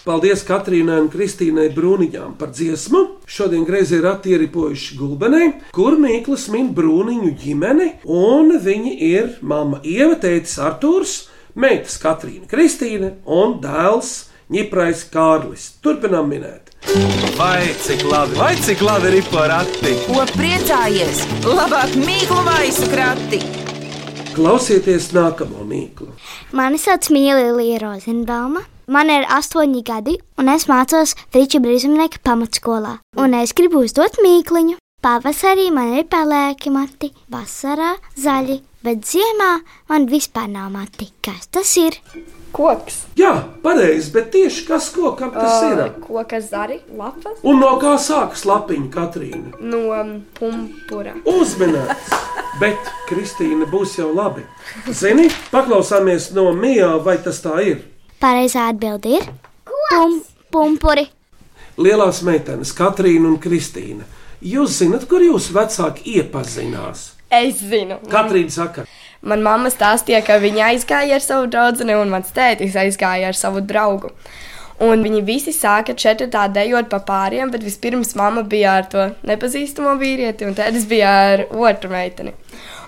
Paldies 0.00 0.40
Katrīnai 0.48 0.96
un 1.02 1.10
Kristīnai 1.12 1.66
Brūniņām 1.74 2.38
par 2.40 2.54
dziesmu. 2.56 3.02
Šodien 3.28 3.66
greizi 3.68 3.98
ir 3.98 4.08
attieripojuši 4.08 4.96
gulbenē, 4.96 5.42
kur 5.76 5.98
Mīklas 6.00 6.46
min 6.52 6.70
Brūniņu 6.76 7.34
ģimeni, 7.42 7.90
un 8.08 8.54
viņi 8.64 8.94
ir 9.10 9.36
mamma 9.44 9.82
Ieva, 9.84 10.16
tētis 10.22 10.56
Artūrs, 10.64 11.14
meitas 11.52 11.98
Katrīna 12.00 12.48
Kristīne 12.48 13.18
un 13.28 13.58
dēls 13.60 14.14
Ņiprais 14.50 15.04
Kārlis. 15.12 15.68
Turpinām 15.84 16.32
minēt. 16.32 16.72
Vai 17.36 17.68
cik 17.84 18.02
labi, 18.08 18.40
vai 18.40 18.54
cik 18.58 18.80
labi 18.82 19.12
ir 19.20 19.28
porati? 19.30 19.94
Ko 20.08 20.24
priecājies? 20.32 21.22
Labāk 21.44 21.94
mīklu 22.00 22.40
maisu 22.48 22.88
krati! 22.90 23.44
Klausieties 24.34 25.12
nākamo 25.12 25.62
mīklu. 25.68 26.08
Mani 26.56 26.80
sauc 26.80 27.12
Mīlīja 27.12 27.84
Rozenbauma. 27.84 28.64
Man 28.90 29.06
ir 29.06 29.22
astoņi 29.30 29.84
gadi, 29.86 30.16
un 30.34 30.48
es 30.50 30.64
mācos 30.66 31.12
Friča 31.30 31.60
Brīsumnieka 31.62 32.18
pamatskolā. 32.26 32.96
Un 33.22 33.36
es 33.38 33.52
gribu 33.54 33.84
uzdot 33.86 34.16
mīkliņu. 34.18 34.80
Pavasarī 35.06 35.68
man 35.70 35.92
ir 36.00 36.08
pelēki 36.10 36.72
mati, 36.74 37.12
vasarā 37.30 37.92
zaļi, 38.18 38.56
bet 38.82 39.06
ziemā 39.06 39.52
man 39.92 40.08
vispār 40.10 40.50
nav 40.50 40.72
mati. 40.74 41.06
Kas 41.22 41.46
tas 41.54 41.70
ir? 41.78 42.00
Koks. 42.50 42.96
Jā, 43.20 43.30
pareizi, 43.62 44.10
bet 44.16 44.32
tieši 44.34 44.66
kas 44.66 44.90
kokam 44.96 45.30
tas 45.36 45.62
ir? 45.68 45.84
Koka 46.02 46.42
zari, 46.42 46.80
lapas. 46.98 47.38
Un 47.46 47.62
no 47.62 47.70
kā 47.78 47.94
sākas 47.94 48.42
lapiņa 48.50 48.90
Katrīna? 48.90 49.54
No 49.62 49.84
um, 50.00 50.12
pumpura. 50.34 51.14
Uzminēts! 51.30 52.10
Bet 52.58 52.90
Kristīna 53.06 53.70
būs 53.70 53.94
jau 54.02 54.10
labi. 54.10 54.42
Zini, 54.90 55.30
paklausāmies 55.54 56.32
no 56.34 56.50
Mijā, 56.58 56.96
vai 57.06 57.20
tas 57.22 57.38
tā 57.46 57.54
ir. 57.70 57.86
Pareizā 58.20 58.68
atbilde 58.68 59.16
ir 59.16 59.28
Pum, 59.64 60.20
pumpuri. 60.52 61.06
Lielās 61.80 62.20
meitenes, 62.26 62.74
Katrīna 62.76 63.30
un 63.30 63.38
Kristīna. 63.42 64.04
Jūs 64.44 64.76
zinat, 64.82 65.06
kur 65.10 65.24
jūsu 65.24 65.54
vecāki 65.56 66.18
iepazinās? 66.18 67.10
Es 67.30 67.62
zinu. 67.62 67.96
Katrīna 68.10 68.52
saka, 68.52 68.84
Man 69.20 69.42
mamma 69.44 69.68
stāstīja, 69.68 70.22
ka 70.24 70.38
viņa 70.40 70.70
aizgāja 70.72 71.18
ar 71.18 71.24
savu 71.24 71.48
draugu, 71.52 71.84
un 71.84 72.12
mans 72.12 72.30
tētis 72.32 72.76
aizgāja 72.80 73.28
ar 73.28 73.36
savu 73.36 73.60
draugu. 73.60 74.14
Un 74.80 75.02
viņi 75.04 75.20
visi 75.28 75.52
sāka 75.52 75.92
četrā 75.92 76.46
dejot 76.48 76.88
pa 76.88 77.02
pāriem, 77.04 77.50
bet 77.52 77.64
vispirms 77.66 78.14
mamma 78.16 78.40
bija 78.48 78.78
ar 78.80 78.86
to 78.88 79.10
nepazīstamo 79.28 79.92
vīrieti, 80.00 80.46
un 80.48 80.56
tētis 80.56 80.86
bija 80.88 81.10
ar 81.34 81.42
otru 81.52 81.92
meiteni. 81.92 82.32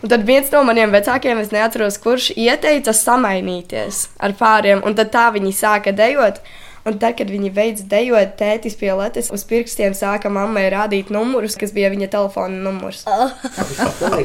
Un 0.01 0.09
tad 0.09 0.25
viens 0.25 0.49
no 0.55 0.65
maniem 0.65 0.91
vecākiem, 0.95 1.39
es 1.45 1.53
neatceros, 1.53 2.01
kurš 2.01 2.31
ieteica 2.33 2.97
samainīties 2.97 4.07
ar 4.25 4.33
pāriem, 4.41 4.81
un 4.89 4.97
tad 4.97 5.13
tā 5.13 5.29
viņi 5.37 5.53
sāka 5.61 5.93
dejot. 5.93 6.41
Un 6.83 6.97
tad, 6.99 7.15
kad 7.21 7.29
viņi 7.31 7.53
beidza 7.55 7.85
dejot, 7.87 8.33
tētis 8.41 8.75
pie 8.81 8.91
letes 8.99 9.29
uz 9.31 9.45
pirkstiem 9.47 9.93
sāka 9.95 10.33
mammai 10.33 10.65
rādīt 10.73 11.13
numurus, 11.15 11.55
kas 11.61 11.71
bija 11.77 11.93
viņa 11.93 12.09
telefona 12.11 12.59
numurs. 12.59 13.05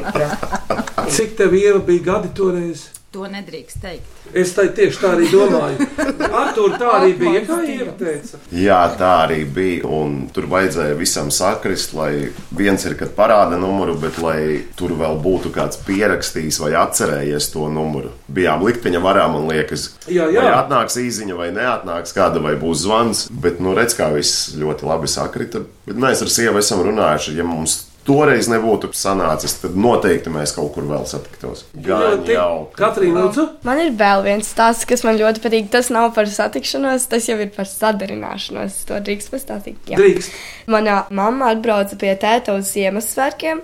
Cik 1.14 1.36
tev 1.38 1.54
bija 1.54 1.78
gadi 2.02 2.32
toreiz? 2.34 2.88
To 3.16 3.24
nedrīkst 3.24 3.78
teikt. 3.80 4.16
Es 4.36 4.50
tai 4.52 4.66
tieši 4.76 4.98
tā 5.00 5.14
arī 5.16 5.30
domāju. 5.32 5.86
Ar 6.28 6.50
to 6.52 6.66
tā 6.76 6.90
arī 6.98 7.14
bija, 7.16 7.40
kā 7.48 7.56
ieva 7.64 7.94
teica. 7.96 8.36
Jā, 8.52 8.82
tā 9.00 9.12
arī 9.22 9.38
bija. 9.48 9.88
Un 9.88 10.26
tur 10.36 10.44
vajadzēja 10.52 10.98
visam 10.98 11.30
sakrist, 11.32 11.94
lai 11.96 12.28
viens 12.52 12.84
ir, 12.84 12.98
kad 13.00 13.14
parāda 13.16 13.56
numuru, 13.56 13.96
bet 14.02 14.20
lai 14.20 14.60
tur 14.76 14.92
vēl 15.00 15.16
būtu 15.24 15.54
kāds 15.56 15.80
pierakstījis 15.88 16.60
vai 16.66 16.74
atcerējies 16.82 17.48
to 17.56 17.70
numuru. 17.72 18.12
Bijām 18.28 18.66
likteņa 18.68 19.00
varā, 19.08 19.24
man 19.32 19.48
liekas, 19.48 19.88
Jā, 20.04 20.28
jā. 20.28 20.44
vai 20.44 20.52
atnāks 20.60 21.00
īziņa, 21.00 21.40
vai 21.40 21.48
neatnāks 21.56 22.12
kāda, 22.12 22.44
vai 22.44 22.58
būs 22.60 22.84
zvans. 22.84 23.24
Bet, 23.32 23.64
nu, 23.64 23.72
redz, 23.78 23.96
kā 23.96 24.12
viss 24.12 24.50
ļoti 24.60 24.84
labi 24.84 25.08
sakrita. 25.08 25.64
Bet 25.88 25.96
mēs 25.96 26.20
ar 26.20 26.36
sievu 26.36 26.60
esam 26.60 26.84
runājuši, 26.84 27.38
ja 27.40 27.48
mums 27.48 27.86
toreiz 28.08 28.48
nebūtu 28.50 28.90
sanācis, 28.96 29.58
tad 29.62 29.76
noteikti 29.78 30.32
mēs 30.32 30.54
kaut 30.56 30.72
kur 30.74 30.86
vēl 30.88 31.04
satiktos. 31.08 31.66
Gan 31.84 32.24
jau. 32.28 32.68
Katrīna, 32.78 33.26
lūdzu. 33.26 33.44
Man 33.68 33.82
ir 33.82 33.92
vēl 33.98 34.24
viens 34.26 34.48
stāsts, 34.48 34.88
kas 34.88 35.04
man 35.06 35.20
ļoti 35.20 35.44
patīk. 35.44 35.68
Tas 35.72 35.92
nav 35.94 36.10
par 36.16 36.30
satikšanos, 36.32 37.08
tas 37.12 37.28
jau 37.28 37.36
ir 37.42 37.52
par 37.54 37.68
sadarināšanos. 37.68 38.80
To 38.88 39.02
drīkst 39.04 39.32
pastāstīt. 39.34 39.78
Jā. 39.92 40.00
Drīkst. 40.00 40.34
Mana 40.72 41.02
mamma 41.14 41.52
atbrauca 41.54 41.98
pie 42.00 42.14
tēta 42.20 42.56
uz 42.58 42.72
Ziemassvētkiem. 42.72 43.62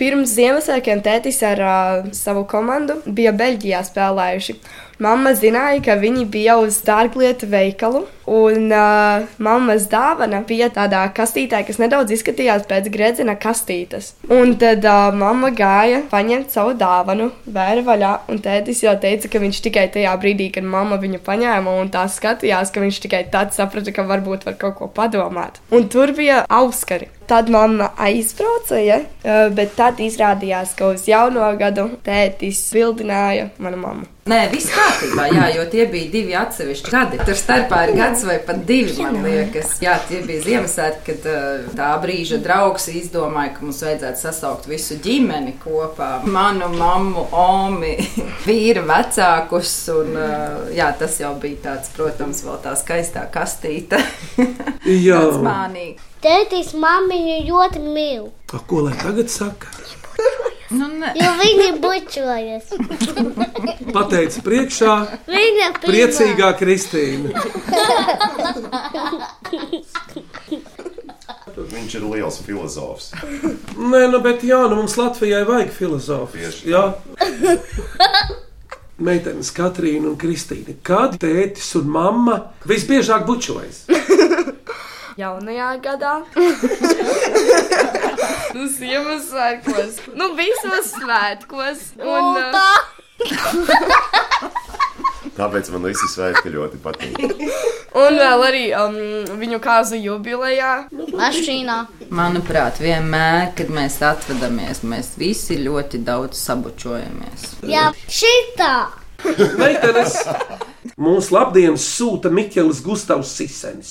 Pirms 0.00 0.36
Ziemassvētkiem 0.36 1.02
tētis 1.04 1.42
ar 1.44 1.64
uh, 1.64 2.12
savu 2.16 2.46
komandu 2.48 3.00
bija 3.08 3.34
Beļģijā 3.36 3.82
spēlējuši. 3.90 4.56
Mamma 5.00 5.30
zināja, 5.32 5.80
ka 5.80 5.94
viņi 5.96 6.26
bija 6.28 6.58
uz 6.60 6.82
dārglietu 6.84 7.46
veikalu, 7.48 8.02
un 8.28 8.66
uh, 8.68 9.22
mammas 9.40 9.86
dāvana 9.88 10.42
bija 10.44 10.68
tādā 10.74 11.06
kastītē, 11.16 11.62
kas 11.64 11.78
nedaudz 11.80 12.12
izskatījās 12.12 12.66
pēc 12.68 12.90
gredzena 12.92 13.32
kastītes. 13.40 14.10
Un 14.28 14.52
tad 14.60 14.84
uh, 14.84 15.08
mamma 15.16 15.48
gāja 15.56 16.02
paņemt 16.10 16.52
savu 16.52 16.74
dāvanu, 16.76 17.30
vēra 17.48 17.86
vaļā, 17.86 18.10
un 18.28 18.42
tētis 18.44 18.84
jau 18.84 18.92
teica, 19.00 19.30
ka 19.32 19.40
viņš 19.40 19.62
tikai 19.70 19.86
tajā 19.94 20.12
brīdī, 20.20 20.50
kad 20.52 20.68
mamma 20.68 21.00
viņu 21.00 21.22
paņēma 21.24 21.78
un 21.80 21.88
tā 21.94 22.04
skatījās, 22.04 22.74
ka 22.74 22.84
viņš 22.84 23.00
tikai 23.06 23.22
tad 23.32 23.56
saprata, 23.56 23.96
ka 23.96 24.04
varbūt 24.04 24.44
var 24.50 24.60
kaut 24.60 24.76
ko 24.82 24.90
padomāt. 25.00 25.62
Un 25.72 25.88
tur 25.88 26.12
bija 26.12 26.44
auskari. 26.44 27.08
Tad 27.30 27.50
mamma 27.50 27.92
aizbrauca, 27.94 28.78
ja? 28.82 28.96
Bet 29.54 29.76
tad 29.78 30.00
izrādījās, 30.02 30.72
ka 30.74 30.88
uz 30.96 31.04
jauno 31.06 31.46
gadu 31.60 31.86
tētis 32.02 32.64
bildināja 32.74 33.52
manu 33.62 33.78
mammu. 33.78 34.08
Nē, 34.30 34.38
viss 34.52 34.68
kārtībā, 34.70 35.24
jā, 35.32 35.44
jo 35.56 35.62
tie 35.72 35.84
bija 35.90 36.10
divi 36.12 36.34
atsevišķi 36.38 36.90
gadi. 36.92 37.20
Tur 37.24 37.38
starpā 37.38 37.78
ir 37.86 37.92
gads 37.96 38.24
vai 38.28 38.36
pat 38.46 38.60
divi, 38.68 38.92
man 39.00 39.22
liekas. 39.24 39.76
Jā, 39.82 39.94
tie 40.08 40.20
bija 40.26 40.42
Ziemassvētki, 40.44 41.16
kad 41.22 41.72
tā 41.78 41.88
brīža 42.02 42.40
draugs 42.42 42.90
izdomāja, 42.92 43.54
ka 43.56 43.64
mums 43.64 43.80
vajadzētu 43.86 44.22
sasaukt 44.26 44.68
visu 44.70 44.98
ģimeni 45.06 45.54
kopā. 45.62 46.10
Manu 46.26 46.68
mammu, 46.74 47.28
omi, 47.30 47.94
vīra 48.48 48.84
vecākus. 48.90 49.72
Un, 49.94 50.20
jā, 50.74 50.90
tas 51.00 51.18
jau 51.22 51.32
bija 51.40 51.62
tāds, 51.70 51.94
protams, 51.94 52.44
vēl 52.46 52.60
tā 52.66 52.76
skaistā 52.78 53.24
kastīte. 53.34 54.02
Jā. 55.08 55.24
Mānīgi. 55.46 56.09
Tētis 56.20 56.74
mammiņu 56.76 57.36
ļoti 57.48 57.80
mīl, 57.84 58.26
A, 58.52 58.58
Ko 58.68 58.82
lai 58.84 58.92
tagad 59.00 59.30
saka? 59.32 59.70
Nu, 60.70 60.86
ne. 61.00 61.08
jo 61.18 61.30
viņi 61.40 61.68
bučojas. 61.82 62.68
Pateica 63.94 64.42
priekšā 64.46 64.92
Viņa 65.26 65.70
pirmā. 65.80 65.86
priecīgā 65.88 66.50
Kristīna. 66.60 67.32
Viņš 71.56 71.94
ir 71.98 72.04
liels 72.12 72.38
filozofs. 72.46 73.10
Nē, 73.76 74.04
nu, 74.12 74.20
bet 74.24 74.44
jā, 74.46 74.60
nu 74.70 74.78
mums 74.80 74.94
Latvijai 75.00 75.42
vajag 75.48 75.72
filozofijas. 75.74 76.60
Jā. 76.68 76.84
Meitenes 79.00 79.50
Katrīna 79.56 80.12
un 80.12 80.16
Kristīna. 80.20 80.76
Kad 80.86 81.16
tētis 81.22 81.72
un 81.80 81.88
mamma 81.90 82.38
visbiežāk 82.68 83.26
bučojas? 83.28 83.86
Jaunajā 85.18 85.70
gadā. 85.82 86.14
Uz 88.60 88.70
Ziemassvētkos. 88.78 89.94
Nu, 90.18 90.24
visos 90.38 90.86
svētkos. 90.96 91.78
Un, 91.98 92.38
uh, 92.38 92.78
Tāpēc 95.36 95.68
man 95.72 95.82
visi 95.88 96.06
svētki 96.10 96.50
ļoti 96.52 96.76
patīk. 96.82 97.16
un 97.96 98.16
vēl 98.18 98.42
arī 98.44 98.64
um, 98.76 98.94
viņu 99.40 99.58
kāzu 99.62 99.96
jubilejā. 100.00 100.72
Mašīnā. 101.16 101.76
Manuprāt, 102.12 102.80
vienmēr, 102.82 103.52
kad 103.56 103.68
mēs 103.72 104.00
atvadamies, 104.04 104.82
mēs 104.84 105.14
visi 105.20 105.56
ļoti 105.62 105.98
daudz 106.04 106.38
sabučojamies. 106.42 107.40
Jā, 107.70 107.92
šitā. 108.10 108.72
Meitenes, 109.60 110.14
mūsu 111.00 111.34
labdienas 111.36 111.84
sūta 111.96 112.28
Mikls 112.32 112.80
Gustavs 112.84 113.30
Sisens. 113.36 113.88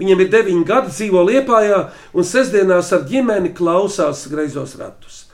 Viņam 0.00 0.22
ir 0.24 0.30
deviņi 0.32 0.64
gadi, 0.64 0.94
dzīvo 0.94 1.24
Liepājā 1.28 1.80
un 2.16 2.24
sestdienās 2.24 2.88
ar 2.96 3.04
ģimeni 3.08 3.52
klausās 3.56 4.24
greizos 4.32 4.78
ratus. 4.80 5.26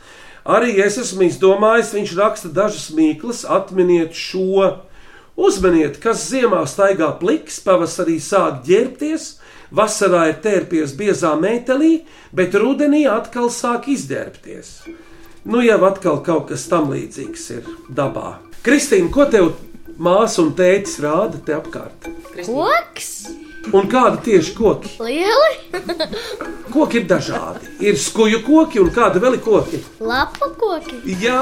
Arī 0.47 0.77
es 0.83 0.99
esmu 1.03 1.27
izdomājis, 1.27 1.95
viņš 1.95 2.13
raksta 2.19 2.51
dažas 2.55 2.91
mīklas, 2.95 3.45
atminiet 3.47 4.15
šo. 4.15 4.83
Uzmaniet, 5.37 5.99
kas 6.01 6.23
ziemā 6.31 6.63
staigā 6.71 7.11
pliks, 7.21 7.59
pavasarī 7.61 8.17
sāk 8.23 8.63
ģērbties, 8.67 9.27
vasarā 9.75 10.23
ir 10.31 10.39
tērpies 10.43 10.95
biezā 10.97 11.35
metālī, 11.39 12.07
bet 12.33 12.57
rudenī 12.57 13.05
atkal 13.11 13.51
sāk 13.53 13.91
izģērbties. 13.93 14.71
Nu, 15.47 15.61
jau 15.63 15.79
atkal 15.87 16.23
kaut 16.27 16.49
kas 16.51 16.67
tam 16.71 16.89
līdzīgs 16.95 17.49
ir 17.59 17.73
dabā. 17.93 18.39
Kristīna, 18.67 19.13
ko 19.15 19.29
tev 19.31 19.53
māsa 19.99 20.43
un 20.43 20.55
tētis 20.59 20.99
rāda 21.05 21.43
te 21.45 21.55
apkārt? 21.55 22.09
Koks? 22.41 23.13
Un 23.75 23.89
kādi 23.91 24.21
tieši 24.27 24.55
koki? 24.55 24.91
Lieli? 25.03 25.57
Koki 26.77 27.01
ir 27.01 27.07
dažādi. 27.09 27.71
Ir 27.89 27.97
skuju 27.99 28.43
koki 28.45 28.81
un 28.83 28.91
kādi 28.95 29.21
vēl 29.23 29.39
ir 29.39 29.43
koki. 29.45 29.81
Lapu 30.05 30.51
koki? 30.61 30.99
Jā, 31.23 31.41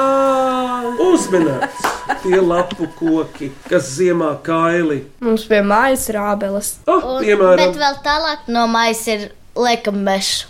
uzmanīts! 1.03 1.87
Tie 2.23 2.41
lapu 2.41 2.87
koki, 2.99 3.51
kas 3.69 3.89
ziemā 3.97 4.35
kaili. 4.47 5.03
Mums 5.25 5.47
pie 5.51 5.61
mājas 5.67 6.07
ir 6.13 6.21
ābeles. 6.23 6.75
Oh, 6.87 7.19
Bet 7.19 7.27
piemēram, 7.27 7.75
vēl 7.81 7.99
tālāk 8.05 8.47
no 8.53 8.67
maisa 8.71 9.17
ir 9.19 9.27
liekam 9.57 10.01
mežs. 10.05 10.47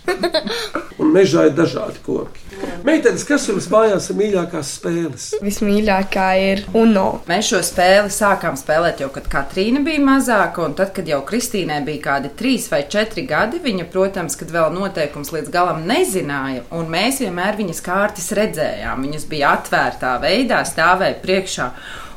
un 1.00 1.12
mežā 1.12 1.48
ir 1.48 1.56
dažādi 1.56 2.00
koki. 2.04 2.40
Meitenes, 2.84 3.24
kas 3.26 3.46
jums 3.48 3.66
mājās 3.72 4.10
ir 4.10 4.18
mīļākās 4.18 4.70
spēles? 4.78 5.26
Vismīļākā 5.44 6.26
ir 6.40 6.62
UNO. 6.76 7.06
Mēs 7.28 7.50
šo 7.50 7.60
spēli 7.64 8.12
sākām 8.12 8.58
spēlēt 8.60 9.02
jau, 9.04 9.10
kad 9.14 9.28
Katrīna 9.32 9.82
bija 9.84 10.02
mazāka, 10.04 10.64
un 10.64 10.76
tad, 10.78 10.92
kad 10.96 11.08
jau 11.08 11.22
Kristīnai 11.26 11.80
bija 11.86 12.02
kādi 12.08 12.32
trīs 12.36 12.68
vai 12.72 12.84
četri 12.92 13.26
gadi, 13.28 13.60
viņa, 13.64 13.88
protams, 13.92 14.38
kad 14.40 14.52
vēl 14.54 14.72
noteikums 14.76 15.32
līdz 15.34 15.52
galam 15.54 15.84
nezināja, 15.88 16.64
un 16.76 16.88
mēs 16.92 17.20
vienmēr 17.24 17.58
viņas 17.60 17.84
kārtas 17.84 18.30
redzējām. 18.36 19.04
Viņas 19.08 19.28
bija 19.32 19.54
atvērtā 19.58 20.16
veidā, 20.22 20.62
stāvēja 20.68 21.20
priekšā, 21.24 21.70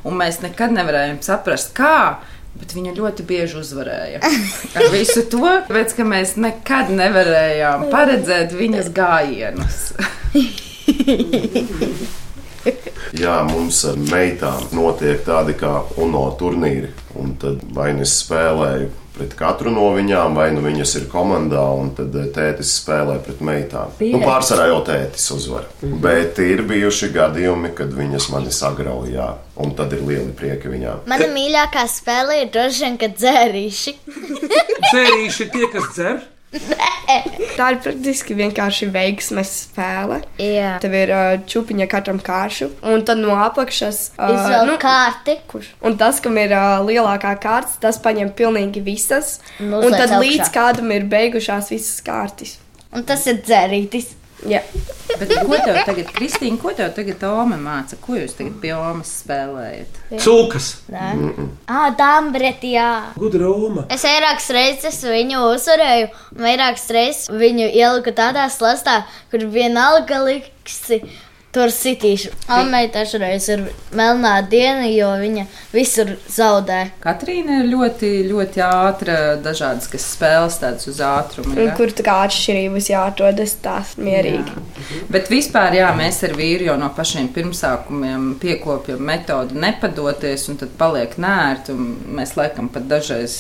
un 0.08 0.20
mēs 0.20 0.42
nekad 0.44 0.76
nevarējām 0.76 1.22
saprast, 1.26 1.74
kā. 1.78 2.18
Bet 2.58 2.74
viņa 2.76 2.94
ļoti 2.98 3.26
bieži 3.28 3.60
uzvarēja. 3.62 4.22
Ar 4.78 4.88
visu 4.94 5.24
to, 5.30 5.44
tāpēc, 5.68 5.94
ka 5.98 6.06
mēs 6.08 6.36
nekad 6.42 6.90
nevarējām 6.94 7.88
paredzēt 7.94 8.56
viņas 8.58 8.92
gājienus. 8.98 9.82
Jā, 13.22 13.38
mums 13.48 13.80
ar 13.88 14.00
meitām 14.12 14.66
notiek 14.76 15.22
tādi 15.26 15.56
kā 15.58 15.80
UNO 16.04 16.26
turnīri. 16.40 16.90
Un 17.18 17.36
tad 17.40 17.62
vai 17.74 17.94
nu 17.96 18.04
es 18.06 18.18
spēlēju 18.24 18.90
pret 19.18 19.34
katru 19.38 19.74
no 19.74 19.88
viņām, 19.96 20.38
vai 20.38 20.48
nu 20.56 20.62
viņas 20.66 20.94
ir 21.02 21.08
komandā, 21.12 21.64
un 21.80 21.92
tad 21.98 22.16
eh, 22.16 22.30
tētis 22.34 22.76
spēlē 22.82 23.18
pret 23.26 23.42
meitām. 23.46 23.92
Nu, 24.04 24.22
pārsvarā 24.24 24.70
jau 24.72 24.80
tētis 24.88 25.28
uzvar. 25.36 25.68
Bet 25.82 26.40
ir 26.44 26.64
bijuši 26.70 27.12
gadījumi, 27.18 27.74
kad 27.78 27.92
viņas 27.98 28.30
mani 28.34 28.54
sagrauja, 28.54 29.34
un 29.60 29.76
tad 29.78 29.98
ir 29.98 30.06
lieli 30.08 30.32
prieki 30.38 30.72
viņām. 30.74 31.06
Mana 31.10 31.30
mīļākā 31.34 31.88
spēle 31.92 32.42
ir 32.44 32.54
droši 32.54 32.86
vien, 32.86 32.98
kad 33.02 33.20
dzērīši. 33.20 33.98
Dzērīši 34.88 35.52
tie, 35.54 35.70
kas 35.74 35.94
dzer. 35.96 36.26
Tā 37.58 37.72
ir 37.74 37.80
praktiski 37.84 38.36
vienkārši 38.38 38.88
veiksmes 38.94 39.50
spēle. 39.66 40.22
Jā. 40.42 40.76
Tev 40.84 40.94
ir 40.96 41.12
uh, 41.14 41.32
čūpiņa 41.50 41.88
katram 41.92 42.22
kāršu, 42.24 42.70
un 42.88 43.04
tad 43.08 43.20
no 43.22 43.36
apakšas 43.36 44.00
Izvēl 44.16 44.72
kārti. 44.82 45.38
Kurš? 45.52 45.74
Un 45.86 45.98
tas, 46.00 46.22
kam 46.24 46.38
ir 46.40 46.54
uh, 46.56 46.80
lielākā 46.88 47.34
kārta, 47.44 47.76
tas 47.84 48.00
paņem 48.04 48.32
pilnīgi 48.38 48.84
visas. 48.86 49.38
Un 49.60 49.76
Un, 49.82 49.92
tad 49.92 50.08
augšā. 50.08 50.22
līdz 50.24 50.54
kādam 50.56 50.94
ir 50.96 51.10
beigušās 51.12 51.74
visas 51.74 52.00
kārtas. 52.06 52.58
Un 52.96 53.04
tas 53.08 53.26
ir 53.28 53.42
dzērītis. 53.44 54.14
Jā. 54.46 54.60
Bet 55.18 55.32
ko 55.48 55.58
tev 55.58 55.80
tagad, 55.88 56.10
Kristīna, 56.14 56.60
ko 56.62 56.70
tev 56.78 56.92
tagad 56.94 57.18
Toma 57.22 57.58
māca? 57.58 57.98
Ko 58.02 58.14
jūs 58.20 58.36
tagad 58.38 58.60
pie 58.62 58.74
Omas 58.78 59.10
spēlējat? 59.24 59.98
Cūkas. 60.22 60.68
Nē, 60.94 61.08
ah, 61.66 61.88
dāmbreti, 61.98 62.76
jā. 62.76 62.92
Gudra 63.18 63.50
Oma. 63.50 63.88
Es 63.94 64.06
vairākas 64.06 64.52
reizes 64.54 65.00
viņu 65.08 65.42
uzvarēju, 65.56 66.12
un 66.36 66.46
vairākas 66.46 66.86
reizes 66.94 67.32
viņu 67.34 67.72
ieliku 67.72 68.14
tādā 68.18 68.46
slastā, 68.54 69.00
kur 69.32 69.48
vienalga 69.50 70.22
liksi. 70.28 71.02
Tur 71.56 71.72
sitīšu. 71.72 72.34
Almei 72.52 72.90
dažreiz 72.92 73.48
ir 73.50 73.64
melnā 73.96 74.34
diena, 74.52 74.84
jo 74.92 75.14
viņa 75.18 75.46
visur 75.72 76.12
zaudē. 76.30 76.80
Katrīna 77.02 77.62
ir 77.62 77.70
ļoti, 77.72 78.10
ļoti 78.28 78.62
ātra, 78.66 79.16
dažādas 79.42 79.88
kas 79.90 80.06
spēles 80.12 80.60
tādas 80.62 80.90
uz 80.92 81.00
ātrumu. 81.02 81.56
Ja? 81.56 81.72
kur 81.78 81.94
tā 81.96 82.04
kā 82.06 82.18
atšķirības 82.26 82.90
jāatrodas 82.92 83.56
tās 83.64 83.96
mierīgi. 84.02 84.54
Jā. 84.54 85.02
Bet 85.14 85.32
vispār, 85.32 85.78
jā, 85.80 85.88
mēs 85.98 86.20
ar 86.28 86.36
vīru 86.38 86.68
jau 86.68 86.76
no 86.80 86.92
pašiem 86.96 87.32
pirmsākumiem 87.36 88.28
piekopjam 88.42 89.02
metodi 89.08 89.58
nepadoties, 89.58 90.48
un 90.52 90.60
tad 90.62 90.76
paliek 90.78 91.16
nērti. 91.22 91.74
un 91.74 91.96
Mēs 92.18 92.36
laikam 92.38 92.70
pat 92.74 92.86
dažreiz 92.92 93.38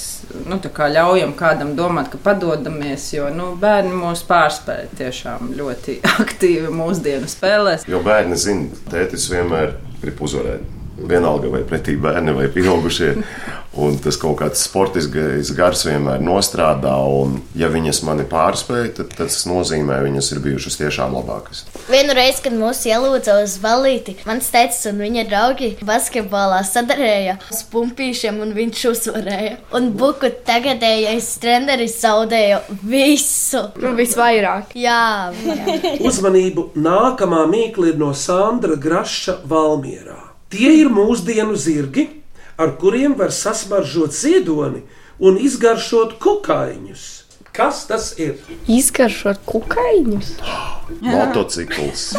nu, 0.48 0.58
tā 0.64 0.72
kā 0.74 0.88
ļaujam 0.92 1.36
kādam 1.38 1.76
domāt, 1.78 2.12
ka 2.14 2.22
padodamies, 2.24 3.10
jo 3.16 3.30
nu, 3.34 3.52
bērni 3.60 3.94
mūs 3.98 4.24
pārspēja 4.28 4.90
tiešām 5.00 5.54
ļoti 5.60 6.00
aktīvi 6.24 6.74
mūsdienu 6.74 7.30
spēlēs. 7.32 7.88
Jo 7.90 8.02
bērni 8.08 8.40
zina, 8.40 8.82
tētis 8.92 9.28
vienmēr 9.34 9.76
grib 10.02 10.24
uzvarēt. 10.24 10.77
Vienalga 10.98 11.52
vai 11.54 11.62
pretī 11.68 11.94
bērni 12.02 12.34
vai 12.34 12.48
pieaugušie. 12.54 13.14
Un 13.78 14.00
tas 14.02 14.18
kaut 14.18 14.40
kāds 14.40 14.64
sportiskais 14.66 15.52
gars 15.54 15.84
vienmēr 15.86 16.22
nostrādā. 16.26 16.96
Un, 17.14 17.36
ja 17.58 17.70
viņas 17.70 18.00
mani 18.08 18.26
pārspēja, 18.26 18.94
tad 18.98 19.14
tas 19.20 19.38
nozīmē, 19.46 20.00
ka 20.00 20.08
viņas 20.08 20.32
ir 20.34 20.42
bijušas 20.42 20.80
tiešām 20.80 21.14
labākas. 21.14 21.62
Vienu 21.92 22.16
reizi, 22.18 22.42
kad 22.48 22.56
mūs 22.58 22.82
ielūdza 22.90 23.38
uz 23.44 23.58
balīti, 23.62 24.18
mans 24.26 24.50
tēvs 24.54 24.82
un 24.90 25.04
viņa 25.06 25.28
draugi 25.30 25.70
basketbolā 25.86 26.64
sadarēja 26.66 27.38
uz 27.54 27.62
pumpīšiem, 27.70 28.42
un 28.42 28.56
viņš 28.58 28.86
uzvarēja. 28.94 29.58
Un 29.78 29.92
buku 30.00 30.32
tagadējais 30.48 31.30
treneris 31.44 32.00
zaudēja 32.02 32.64
visu. 32.82 33.68
Nu, 33.78 33.94
visvairāk. 34.00 34.74
Jā, 34.74 35.30
jā. 35.46 36.08
Uzmanību! 36.10 36.72
Nākamā 36.82 37.46
mīkla 37.52 37.94
ir 37.94 38.02
no 38.02 38.10
Sandra 38.18 38.80
Graša 38.82 39.44
Valmierā. 39.46 40.27
Tie 40.54 40.70
ir 40.80 40.88
mūsdienu 40.94 41.58
zirgi, 41.60 42.08
ar 42.58 42.78
kuriem 42.80 43.18
var 43.20 43.34
sasmaržot 43.36 44.16
ziedoni 44.16 44.86
un 45.20 45.40
izgaršot 45.42 46.18
kukaiņus. 46.24 47.06
Kas 47.58 47.84
tas 47.90 48.12
ir? 48.22 48.38
Izgaršot 48.70 49.42
kukaiņus. 49.50 50.36
Motocikls. 51.02 52.12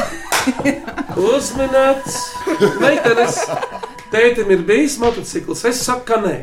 Uzminēts, 1.16 2.16
meitenes, 2.82 3.40
tētim 4.12 4.50
ir 4.56 4.64
bijis 4.66 4.98
motocikls. 5.00 5.64
Es 5.70 5.84
saku, 5.86 6.04
ka 6.10 6.20
nē. 6.24 6.36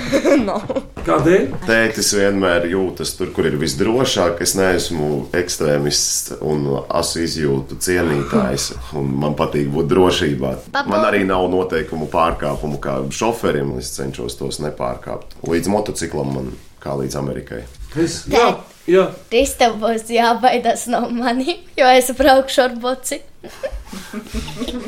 no. 0.48 0.60
Kādēļ? 1.06 1.46
Tētis 1.66 2.12
vienmēr 2.14 2.68
jūtas 2.70 3.14
tur, 3.18 3.32
kur 3.34 3.46
ir 3.48 3.56
visdrošāk. 3.60 4.40
Es 4.44 4.54
neesmu 4.58 5.08
ekstrēmists 5.34 6.36
un 6.46 6.66
asu 6.86 7.24
izjūtu 7.26 7.78
cienītājs. 7.82 8.68
un 8.98 9.10
Man 9.22 9.34
patīk 9.38 9.70
būt 9.74 9.90
drošībā. 9.90 10.52
Papa. 10.72 10.84
Man 10.90 11.06
arī 11.08 11.24
nav 11.28 11.48
noteikumu 11.52 12.06
pārkāpumu 12.12 12.78
kā 12.82 13.00
šoferim. 13.10 13.74
Es 13.82 13.90
cenšos 13.96 14.38
tos 14.38 14.60
nepārkāpt. 14.62 15.34
Līdz 15.48 15.72
motociklam 15.74 16.34
man 16.36 16.52
kā 16.82 16.94
līdz 16.98 17.18
Amerikai. 17.18 17.64
Es, 17.98 18.22
jā, 18.30 18.46
jā. 18.90 19.08
Tas 19.30 19.56
tev 19.60 19.76
būs 19.82 20.06
jābaidās 20.10 20.86
no 20.90 21.04
maniem, 21.12 21.60
jo 21.78 21.90
es 21.98 22.08
braukšu 22.16 22.64
ar 22.68 22.78
boci. 22.82 23.20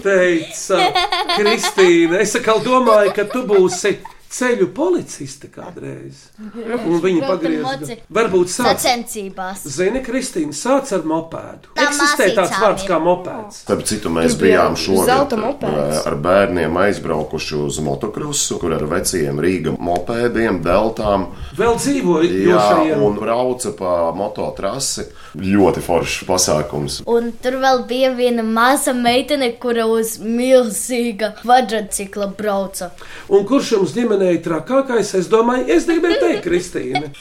Teica 0.03 0.79
Kristīna. 1.39 2.23
Es 2.23 2.35
atkal 2.39 2.63
domāju, 2.65 3.13
ka 3.17 3.27
tu 3.31 3.43
būsi 3.49 3.97
ceļu 4.35 4.67
policiste 4.75 5.49
kādreiz. 5.53 6.25
Un 6.41 6.99
viņa 7.03 7.31
moci. 7.63 7.97
Varbūt 8.15 8.51
sāc. 8.51 8.81
Sacensībās. 8.83 9.63
Zini, 9.77 10.03
Kristīna, 10.05 10.55
sāc 10.57 10.91
ar 10.97 11.05
mopēdu. 11.09 11.71
Tā 11.77 11.87
Eksistē 11.89 12.31
tāds 12.37 12.57
vārds 12.63 12.87
kā 12.89 12.99
mopēds. 13.03 13.61
Starp 13.65 13.85
citu, 13.89 14.11
mēs 14.15 14.37
bijām 14.41 14.77
šogad 14.81 15.37
mopēds. 15.39 16.03
ar 16.11 16.17
bērniem 16.25 16.77
aizbraukuši 16.85 17.61
uz 17.63 17.79
motokrosu, 17.85 18.59
kur 18.63 18.75
ar 18.77 18.87
veciem 18.91 19.39
Rīga 19.43 19.77
mopēdiem, 19.79 20.61
deltām. 20.65 21.29
Vēl 21.59 21.79
dzīvoju, 21.79 22.31
Jā, 22.33 22.57
jošajiem. 22.57 23.03
un 23.07 23.21
brauca 23.21 23.75
pa 23.79 23.95
mototrasi. 24.17 25.07
Ļoti 25.35 25.81
foršs 25.83 26.21
pasākums. 26.29 27.01
Un 27.11 27.33
tur 27.43 27.57
vēl 27.63 27.83
bija 27.91 28.13
viena 28.15 28.45
maza 28.47 28.95
meitene, 28.95 29.51
kura 29.59 29.87
uz 29.91 30.19
milzīga 30.23 31.33
kvadrcikla 31.41 32.29
brauca. 32.39 32.93
Un 33.29 33.43
kurš 33.49 33.73
jums 33.75 33.95
ģimenē 33.97 34.31
ir 34.37 34.45
trakākais? 34.45 35.11
Es 35.19 35.27
domāju, 35.33 35.67
es 35.75 35.89
gribēju 35.91 36.21
teikt, 36.23 36.47
Kristīne. 36.47 37.11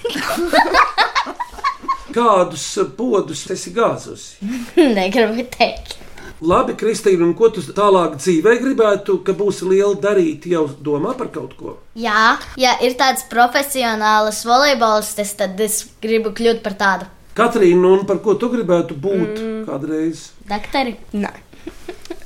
Kādus 2.13 2.67
podus 2.93 3.41
esi 3.49 3.73
gāzusi? 3.73 4.54
Negribu 4.97 5.47
teikt. 5.58 5.97
Labi, 6.43 6.73
Kristīna, 6.76 7.23
un 7.23 7.32
ko 7.39 7.47
tu 7.56 7.62
tālāk 7.63 8.17
dzīvē 8.19 8.58
gribētu, 8.60 9.15
ka 9.23 9.32
būsi 9.38 9.63
liela 9.69 9.95
darīt, 10.04 10.43
jau 10.52 10.65
domā 10.86 11.13
par 11.17 11.30
kaut 11.32 11.54
ko? 11.56 11.78
Jā, 11.95 12.36
ja 12.60 12.73
ir 12.84 12.97
tāds 12.99 13.23
profesionāls 13.32 14.41
volejbolistes, 14.45 15.32
tad 15.39 15.62
es 15.63 15.86
gribu 16.04 16.34
kļūt 16.36 16.60
par 16.65 16.76
tādu. 16.78 17.08
Katrīna, 17.37 17.95
un 17.97 18.05
par 18.09 18.19
ko 18.21 18.35
tu 18.37 18.51
gribētu 18.53 18.97
būt 18.99 19.39
mm. 19.41 19.63
kādreiz? 19.69 20.27
Daktari? 20.49 20.97
Nē. 21.17 21.31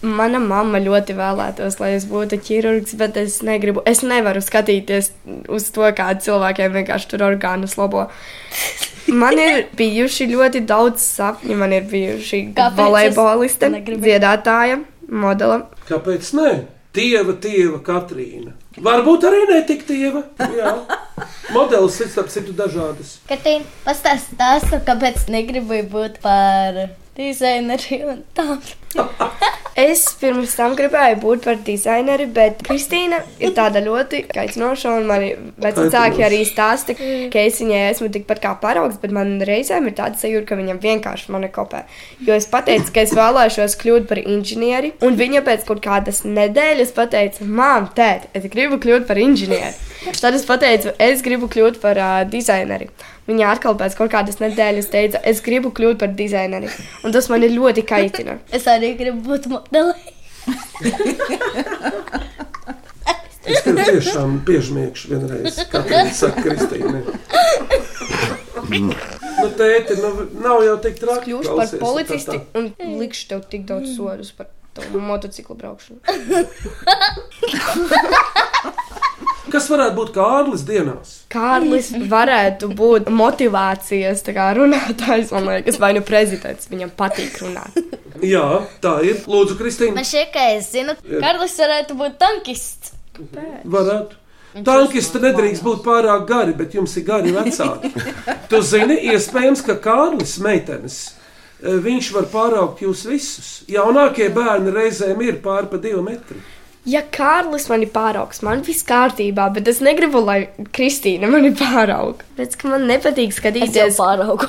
Mana 0.04 0.40
mamma 0.42 0.80
ļoti 0.82 1.16
vēlētos, 1.18 1.80
lai 1.82 1.94
es 1.96 2.06
būtu 2.10 2.38
ķirurgs, 2.44 2.94
bet 3.00 3.18
es 3.18 3.40
negribu. 3.46 3.82
Es 3.90 4.04
nevaru 4.06 4.44
skatīties 4.44 5.10
uz 5.54 5.70
to, 5.74 5.88
kā 5.98 6.12
cilvēkiem 6.22 6.76
vienkārši 6.76 7.10
tur 7.14 7.26
orgānus 7.32 7.78
labo. 7.80 8.06
Man 9.08 9.40
ir 9.40 9.66
bijuši 9.80 10.28
ļoti 10.34 10.62
daudz 10.68 11.02
sapņu. 11.16 11.58
Man 11.58 11.74
ir 11.74 11.88
bijuši 11.90 12.44
volejboliste, 12.78 13.72
dziedātāja, 13.88 14.82
modela. 15.08 15.64
Kāpēc 15.90 16.34
ne? 16.38 16.52
Tieva, 16.98 17.38
tieva, 17.42 17.80
Katrīna. 17.86 18.54
Varbūt 18.84 19.26
arī 19.26 19.44
ne 19.50 19.62
tik 19.66 19.86
tieva. 19.88 20.24
Jā. 20.54 20.74
Modelis 21.56 21.98
ir 22.04 22.12
starp 22.12 22.30
citu 22.30 22.54
dažādas. 22.58 23.18
Katīna, 23.30 23.66
pastāsti 23.86 24.36
stāstu, 24.36 24.82
kāpēc 24.86 25.26
negribu 25.34 25.82
būt 25.94 26.20
par 26.22 26.84
dizaineri 27.18 28.04
un 28.06 28.22
tā. 28.38 28.60
Es 29.78 30.08
pirms 30.18 30.56
tam 30.58 30.74
gribēju 30.74 31.20
būt 31.22 31.44
par 31.46 31.60
dizaineri, 31.62 32.26
bet 32.34 32.64
Kristīna 32.66 33.20
ir 33.38 33.52
tāda 33.54 33.78
ļoti 33.86 34.24
kaitinoša. 34.32 34.94
un 34.98 35.06
Mani 35.06 35.28
vecāki 35.62 36.24
arī 36.26 36.40
stāsta, 36.50 36.96
ka 36.98 37.44
es 37.44 37.60
viņai 37.62 37.84
esmu 37.92 38.10
tikpat 38.16 38.42
kā 38.42 38.56
paraugs, 38.58 38.98
bet 38.98 39.14
man 39.14 39.36
reizēm 39.46 39.86
ir 39.86 39.94
tāda 40.00 40.18
sajūta, 40.18 40.48
ka 40.50 40.58
viņa 40.58 40.80
vienkārši 40.82 41.30
mani 41.36 41.52
kopē. 41.54 41.84
Jo 42.26 42.34
es 42.34 42.50
pateicu, 42.50 42.90
ka 42.96 43.04
es 43.06 43.14
vēlēšos 43.14 43.78
kļūt 43.84 44.08
par 44.10 44.24
inženieri, 44.24 44.96
un 45.06 45.20
viņa 45.20 45.44
pēc 45.46 45.68
kaut 45.70 45.84
kādas 45.86 46.24
nedēļas 46.26 46.96
pateica, 46.98 47.46
Mām, 47.46 47.92
tēt, 47.94 48.32
es 48.34 48.50
gribu 48.50 48.82
kļūt 48.82 49.06
par 49.06 49.22
inženieri. 49.22 49.78
Tad 50.18 50.34
es 50.34 50.46
pateicu, 50.48 50.94
es 50.98 51.22
gribu 51.22 51.50
kļūt 51.54 51.78
par 51.84 52.02
uh, 52.02 52.18
dizaineri. 52.26 52.90
Viņa 53.28 53.50
atkal 53.52 53.76
pēc 53.80 53.96
kaut 54.00 54.12
kādas 54.14 54.40
nedēļas 54.40 54.88
teica, 54.92 55.20
es 55.28 55.42
gribu 55.44 55.74
kļūt 55.76 56.00
par 56.00 56.14
dizaineri. 56.16 56.70
Un 57.04 57.16
tas 57.16 57.28
man 57.32 57.44
ļoti 57.44 57.84
kaitina. 57.88 58.38
Es 58.56 58.68
arī 58.72 58.94
gribu 59.00 59.20
būt 59.34 59.50
modeli. 59.52 59.96
Es 63.48 63.64
tev 63.64 63.78
tiešām 63.80 64.42
piežmiegšu 64.48 65.14
vienreiz, 65.14 65.62
kā 65.72 65.80
tā 65.88 66.02
saka 66.16 66.42
Kristīna. 66.44 67.00
Nu, 69.38 69.48
tēti, 69.54 69.96
nu, 70.02 70.10
nav 70.42 70.64
jau 70.66 70.74
tik 70.84 70.98
traki. 71.00 71.30
Kļūšu 71.30 71.54
par 71.54 71.70
klausies, 71.70 71.80
policisti 71.80 72.34
tā, 72.34 72.40
tā. 72.42 72.64
un 72.84 72.96
likšu 73.00 73.28
tev 73.30 73.44
tik 73.52 73.68
daudz 73.70 73.94
sodus 73.94 74.34
par 74.36 74.50
tavu 74.76 75.00
motociklu 75.00 75.56
braukšanu. 75.56 76.02
Kas 79.52 79.70
varētu 79.72 79.96
būt 79.98 80.12
Kārlis 80.16 80.64
dienās? 80.68 81.14
Kārlis 81.32 81.90
varētu 82.12 82.70
būt 82.78 83.08
motivācijas 83.14 84.24
tā 84.28 84.34
kā 84.36 84.50
runātājs, 84.58 85.32
man 85.36 85.48
liekas, 85.52 85.80
vai 85.82 85.94
nu 85.98 86.02
prezidents. 86.06 86.68
Viņam 86.72 86.92
patīk 87.00 87.38
runāt. 87.44 87.78
Jā, 88.26 88.46
tā 88.84 88.98
ir. 89.08 89.20
Lūdzu, 89.30 89.58
Kristīna. 89.60 89.96
Man 90.00 90.08
šķiet, 90.08 90.32
ka 90.34 90.46
es 90.56 90.72
zinu, 90.74 90.96
Karlis 91.08 91.58
varētu 91.62 91.98
būt 92.00 92.18
tankists. 92.22 92.94
Varētu. 93.68 94.24
Tankisti 94.66 95.20
nedrīkst 95.22 95.62
būt 95.66 95.84
pārāk 95.86 96.24
gari, 96.30 96.54
bet 96.58 96.74
jums 96.74 96.96
ir 96.98 97.04
gari 97.06 97.34
vecāki. 97.36 97.92
Tu 98.50 98.62
zini, 98.66 98.96
iespējams, 99.14 99.62
ka 99.68 99.76
Kārlis 99.84 100.38
meitenes. 100.42 100.96
eh, 101.62 101.76
Viņš 101.84 102.12
var 102.16 102.26
pāraugt 102.32 102.82
jūs 102.82 103.04
visus. 103.10 103.50
Jaunākie 103.70 104.30
bērni 104.34 104.72
reizēm 104.74 105.22
ir 105.28 105.42
pāri 105.44 105.70
pa 105.70 105.78
divu 105.84 106.02
metru. 106.06 106.40
Ja 106.88 107.02
Kārlis 107.12 107.66
mani 107.68 107.88
pāraugs, 107.92 108.40
man 108.48 108.62
viss 108.64 108.86
kārtībā, 108.88 109.50
bet 109.52 109.68
es 109.68 109.82
negribu, 109.84 110.22
lai 110.24 110.38
Kristīna 110.72 111.28
mani 111.28 111.50
pārauga. 111.60 112.24
Pēc 112.38 112.54
tam 112.62 112.72
man 112.72 112.86
nepatīk 112.88 113.34
skatīties 113.36 113.98
pāraugu. 114.00 114.48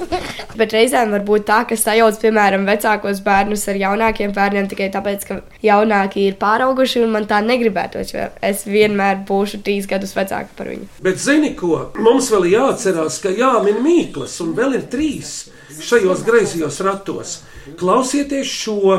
bet 0.60 0.74
reizēm 0.76 1.14
var 1.14 1.22
būt 1.24 1.46
tā, 1.48 1.62
ka 1.70 1.78
sajauc, 1.80 2.18
piemēram, 2.20 2.66
vecākos 2.68 3.22
bērnus 3.24 3.64
ar 3.72 3.78
jaunākiem 3.80 4.34
bērniem 4.36 4.68
tikai 4.68 4.90
tāpēc, 4.92 5.24
ka 5.24 5.38
jaunākie 5.64 6.26
ir 6.28 6.36
pārauguši 6.42 7.00
un 7.06 7.14
man 7.14 7.28
tā 7.30 7.38
negribētos, 7.46 8.12
jo 8.12 8.26
es 8.44 8.66
vienmēr 8.68 9.22
būšu 9.30 9.62
trīs 9.64 9.88
gadus 9.88 10.12
vecāka 10.18 10.52
par 10.58 10.68
viņu. 10.74 10.84
Bet 11.06 11.22
zini 11.22 11.54
ko? 11.56 11.86
Mums 11.96 12.28
vēl 12.34 12.50
ir 12.50 12.58
jāatcerās, 12.58 13.22
ka 13.24 13.32
jāmin 13.32 13.80
mīklas, 13.86 14.36
un 14.44 14.52
vēl 14.58 14.76
ir 14.82 14.84
trīs 14.92 15.46
šajos 15.80 16.26
greizajos 16.28 16.82
ratos. 16.84 17.38
Klausieties 17.80 18.52
šo! 18.52 18.98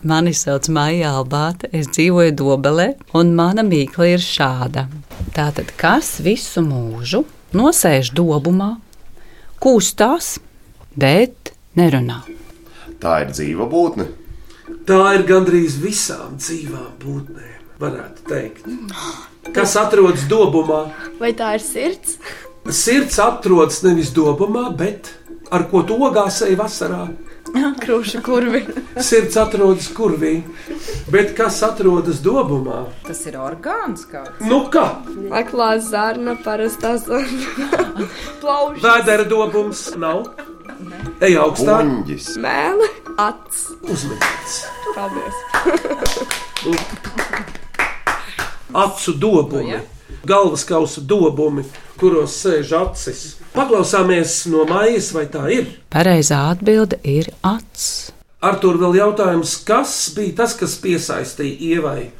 Mani 0.00 0.32
sauc 0.32 0.64
Maija 0.72 1.10
Albāte, 1.18 1.68
es 1.76 1.90
dzīvoju 1.92 2.32
Dobelē, 2.32 2.86
un 3.20 3.34
mana 3.36 3.60
mīkla 3.60 4.06
ir 4.14 4.22
šāda. 4.24 4.86
Tātad, 5.36 5.74
kas 5.76 6.14
visu 6.24 6.62
mūžu 6.64 7.26
nosēž 7.52 8.08
dobumā, 8.16 8.70
kūstās, 9.60 10.38
bet 10.96 11.52
nerunā? 11.76 12.22
Tā 13.02 13.18
ir 13.26 13.34
dzīva 13.34 13.68
būtne. 13.68 14.08
Tā 14.88 15.02
ir 15.18 15.26
gandrīz 15.28 15.76
visām 15.82 16.38
dzīvām 16.40 16.96
būtnēm, 17.04 17.60
varētu 17.84 18.28
teikt. 18.30 18.72
Kas 19.52 19.76
atrodas 19.76 20.24
dobumā? 20.32 20.86
Vai 21.20 21.34
tā 21.36 21.58
ir 21.58 21.66
sirds? 21.66 22.16
Sirds 22.72 23.20
atrodas 23.20 23.82
nevis 23.84 24.14
dobumā, 24.16 24.70
bet 24.72 25.12
ar 25.52 25.68
ko 25.68 25.84
to 25.84 26.00
gāzēja 26.08 26.56
vasarā. 26.56 27.10
Krūša 27.82 28.20
kurvi. 28.24 28.62
Sirds 29.02 29.36
atrodas 29.40 29.88
kurvī, 29.94 30.40
bet 31.12 31.34
kas 31.38 31.60
atrodas 31.66 32.20
dobumā? 32.24 32.84
Tas 33.06 33.22
ir 33.28 33.38
orgāns 33.40 34.06
kāds. 34.10 34.40
Nu 34.46 34.62
kā? 34.72 34.86
Aklā 35.40 35.72
zarna, 35.84 36.36
parastā 36.44 36.96
zarna. 37.02 37.68
Plaušas. 38.42 38.82
Vēdera 38.84 39.28
dobums 39.28 39.84
nav. 40.00 40.26
Ej 41.20 41.36
augstāk. 41.42 41.84
Uņģis. 41.84 42.28
Mēle, 42.40 42.90
acs. 43.20 43.64
Uzmanīts. 43.84 44.60
Paldies. 44.94 45.36
Acu 48.80 49.12
dobumi, 49.18 49.80
galvas 49.80 49.99
kausa 50.68 51.00
dobumi, 51.00 51.64
kuros 52.00 52.36
sēž 52.42 52.72
acis. 52.80 53.24
Paklausāmies 53.54 54.44
no 54.52 54.64
mājas, 54.68 55.10
vai 55.16 55.26
tā 55.30 55.46
ir? 55.50 55.68
Pareizā 55.90 56.44
atbilde 56.52 57.00
ir 57.02 57.32
acs. 57.42 58.12
Ar 58.40 58.56
to 58.62 58.72
vēl 58.72 58.96
jautājums, 58.96 59.58
kas 59.68 59.92
bija 60.16 60.38
tas, 60.42 60.54
kas 60.56 60.78
piesaistīja 60.80 61.74
ievai? 61.74 62.10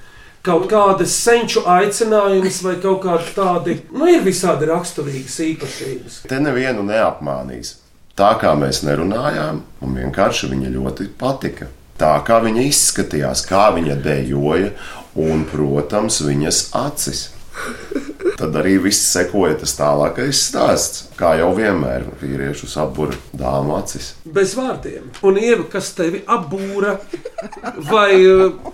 Kaut 0.44 0.66
kādas 0.68 1.12
senču 1.20 1.62
aicinājumus, 1.68 2.62
vai 2.64 2.74
kaut 2.80 3.02
kādi 3.04 3.32
tādi, 3.36 3.76
nu, 3.92 4.08
ir 4.08 4.24
visādi 4.24 4.68
raksturīgas 4.68 5.36
īpašības. 5.44 6.22
Te 6.28 6.40
nevienu 6.40 6.84
neapmānīs. 6.88 7.74
Tā 8.16 8.34
kā 8.40 8.54
mēs 8.56 8.82
nerunājām, 8.84 9.60
man 9.80 9.98
vienkārši 10.00 10.50
viņa 10.50 10.72
ļoti 10.76 11.08
patika. 11.20 11.68
Tā 12.00 12.14
kā 12.24 12.40
viņa 12.40 12.64
izskatījās, 12.68 13.44
kā 13.48 13.68
viņa 13.76 13.96
dejoja, 14.00 14.72
un, 15.20 15.44
protams, 15.48 16.22
viņas 16.24 16.62
acis. 16.76 17.28
Tad 18.40 18.56
arī 18.56 18.76
viss 18.80 19.10
sekoja 19.12 19.58
tas 19.60 19.74
tālākais 19.76 20.40
stāsts. 20.48 21.06
Kā 21.18 21.34
jau 21.40 21.50
vienmēr, 21.56 22.06
vīriešus 22.22 22.76
apbūra 22.80 23.16
dāmu 23.36 23.76
acis. 23.76 24.14
Bez 24.24 24.54
vārdiem. 24.58 25.10
Un 25.26 25.40
ieva, 25.40 25.66
kas 25.72 25.92
tevi 25.96 26.22
apbūra 26.24 26.96
vai 27.90 28.12
uh, 28.24 28.70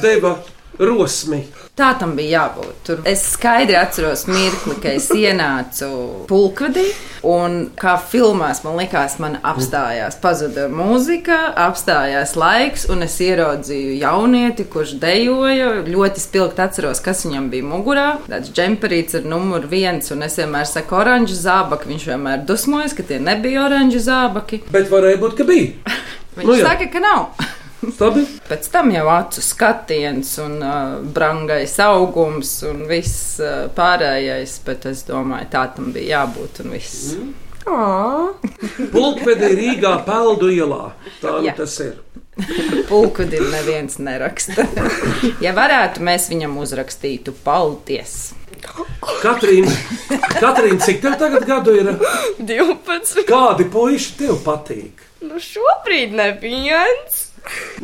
deva 0.00 0.36
rosmi? 0.78 1.42
Tā 1.76 1.90
tam 2.00 2.14
bija 2.16 2.38
jābūt. 2.46 2.76
Tur 2.86 3.00
es 3.08 3.20
skaidri 3.34 3.76
atceros 3.76 4.22
mirkli, 4.30 4.78
kad 4.80 4.94
es 4.96 5.10
ienācu 5.12 5.88
pulkvedī, 6.30 6.86
un 7.26 7.66
kā 7.76 7.98
filmās 8.00 8.62
man 8.64 8.78
likās, 8.80 9.18
man 9.20 9.36
apstājās, 9.44 10.16
pazuda 10.22 10.70
mūzika, 10.72 11.36
apstājās 11.66 12.32
laiks, 12.40 12.86
un 12.92 13.04
es 13.04 13.18
ieraudzīju 13.20 13.98
jaunieti, 14.00 14.64
kurš 14.72 14.94
dejoja. 15.02 15.68
Ļoti 15.86 16.24
spilgti 16.24 16.64
atceros, 16.64 17.02
kas 17.04 17.26
viņam 17.26 17.50
bija 17.52 17.68
mugurā. 17.68 18.06
Tāds 18.30 18.54
džemperīts 18.56 19.18
ar 19.20 19.28
numuru 19.28 19.68
viens, 19.68 20.08
un 20.16 20.24
es 20.24 20.38
vienmēr 20.40 20.64
saku 20.70 20.96
oranžu 21.02 21.36
zābaki. 21.36 21.92
Viņš 21.92 22.08
vienmēr 22.14 22.46
dusmojas, 22.48 22.96
ka 22.96 23.04
tie 23.04 23.20
nebija 23.20 23.66
oranžu 23.68 24.00
zābaki. 24.08 24.62
Bet 24.72 24.88
varēja 24.92 25.20
būt, 25.26 25.36
ka 25.42 25.48
bija. 25.52 25.96
Viņš 26.36 26.48
Nu 26.48 26.56
jā. 26.56 26.66
saka, 26.68 26.88
ka 26.92 27.00
nav. 27.00 27.30
Stabi? 27.84 28.24
Pēc 28.48 28.68
tam 28.72 28.90
jau 28.94 29.06
acu 29.12 29.42
skatiens 29.44 30.30
un 30.42 30.56
uh, 30.64 30.96
brangais 31.16 31.76
augums 31.84 32.58
un 32.68 32.86
viss 32.88 33.36
uh, 33.42 33.66
pārējais, 33.76 34.58
bet 34.66 34.88
es 34.90 35.04
domāju, 35.08 35.50
tā 35.52 35.66
tam 35.76 35.92
bija 35.94 36.22
jābūt 36.22 36.64
un 36.64 36.72
viss. 36.76 37.16
Pulkvedī 38.92 39.52
Rīgā 39.58 39.96
peldu 40.06 40.50
ielā. 40.54 40.92
Tā 41.20 41.40
nu 41.42 41.54
tas 41.58 41.78
ir. 41.82 41.96
Pulkudim 42.88 43.50
neviens 43.50 43.98
neraksta. 43.98 44.66
ja 45.44 45.54
varētu, 45.56 46.04
mēs 46.04 46.28
viņam 46.32 46.56
uzrakstītu 46.60 47.34
paldies. 47.44 48.34
Katrīna, 49.22 49.70
Katrīna, 50.40 50.78
cik 50.82 51.02
tev 51.04 51.16
tagad 51.20 51.46
gadu 51.48 51.74
ir? 51.76 51.92
12. 52.40 53.22
Kādi 53.28 53.68
puiši 53.72 54.16
tev 54.20 54.40
patīk? 54.44 55.04
Nu, 55.24 55.40
šobrīd 55.42 56.14
neviens. 56.16 57.25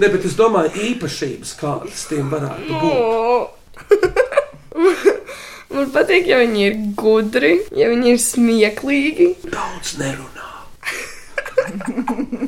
Ne, 0.01 0.09
bet 0.09 0.25
es 0.27 0.35
domāju, 0.39 0.73
īpašības 0.93 1.53
kādas 1.61 2.07
tiem 2.11 2.31
varētu 2.33 2.79
būt. 2.83 3.59
Man 5.73 5.89
patīk, 5.93 6.27
ja 6.29 6.39
viņi 6.43 6.65
ir 6.67 6.75
gudri, 6.99 7.53
ja 7.77 7.89
viņi 7.93 8.13
ir 8.13 8.19
smieklīgi. 8.21 9.29
Daudz 9.53 9.95
nerunā. 10.01 10.51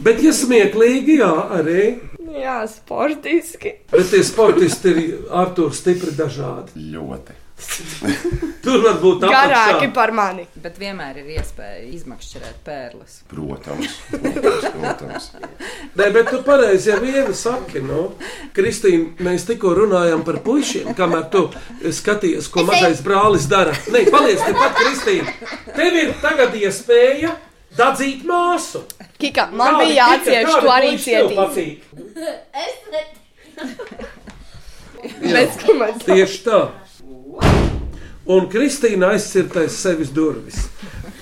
Bet, 0.04 0.20
ja 0.24 0.32
smieklīgi, 0.36 1.20
jā, 1.22 1.32
arī. 1.60 1.86
Jā, 2.34 2.58
sportiski. 2.68 3.78
Bet 3.92 4.10
tie 4.10 4.20
sportisti 4.26 4.92
ir 4.92 5.00
ar 5.32 5.54
to 5.56 5.70
stipri 5.72 6.12
dažādi. 6.18 6.74
Ļoti. 6.92 7.43
Tur 8.64 8.80
var 8.80 8.96
būt 9.02 9.24
Garāki 9.26 9.74
apakšā. 9.74 9.92
par 9.94 10.12
mani. 10.16 10.46
Bet 10.64 10.78
vienmēr 10.80 11.18
ir 11.20 11.26
iespēja 11.36 11.82
izmakšķerēt 11.92 12.60
pērles. 12.64 13.16
Protams, 13.28 13.96
protams. 14.10 14.68
protams. 14.74 15.26
Nē, 15.98 16.06
bet 16.14 16.30
tu 16.32 16.40
pareizi 16.46 16.90
jau 16.92 17.00
vienu 17.02 17.34
saki, 17.36 17.82
nu, 17.84 18.06
Kristīna, 18.56 19.12
mēs 19.26 19.44
tikko 19.48 19.74
runājām 19.80 20.24
par 20.26 20.40
puišiem, 20.46 20.94
kamēr 20.96 21.24
tu 21.32 21.42
skaties, 21.92 22.48
ko 22.52 22.64
mazais 22.68 23.02
brālis 23.04 23.48
dara. 23.50 23.74
Nē, 23.92 24.06
paliec 24.14 24.40
tepat, 24.46 24.72
Kristīna. 24.80 25.34
Tev 25.74 26.00
ir 26.00 26.14
tagad 26.24 26.56
iespēja 26.56 27.34
dadzīt 27.76 28.24
māsu. 28.28 28.84
Kika, 29.20 29.50
man 29.52 29.76
Kādi 29.76 29.92
bija 29.92 30.08
Kika, 30.14 30.30
jācieš, 30.30 30.48
tu 30.60 30.68
arī 30.72 30.90
cietīs. 31.04 31.74
Bez 35.20 35.60
komentāru. 35.60 36.06
Tieši 36.08 36.40
tā. 36.46 36.60
Un 38.24 38.46
Kristīna 38.48 39.10
aizcirtais 39.12 39.74
sevis 39.76 40.08
durvis. 40.16 40.62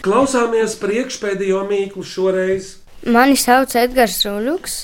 Klausāmies 0.03 0.77
priekšpēdējo 0.79 1.65
mīklu 1.67 2.05
šoreiz. 2.07 2.77
Mani 3.03 3.35
sauc 3.39 3.75
Edgars 3.79 4.21
Rūļuks, 4.23 4.77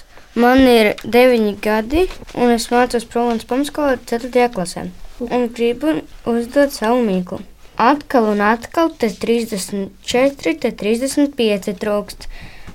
man 0.42 0.64
ir 0.66 0.92
9 1.04 1.54
gadi, 1.62 2.08
un 2.34 2.50
es 2.54 2.66
mācos 2.72 3.06
Provanas 3.06 3.46
pamatskolā 3.46 4.00
4. 4.10 4.48
klasē. 4.54 4.88
Un 5.22 5.46
gribu 5.54 6.00
uzdot 6.26 6.74
savu 6.74 7.04
mīklu. 7.06 7.38
Atkal 7.78 8.32
un 8.32 8.42
atkal 8.42 8.90
te 8.98 9.12
34, 9.14 10.58
te 10.58 10.74
35 10.74 11.74
trūkst, 11.78 12.26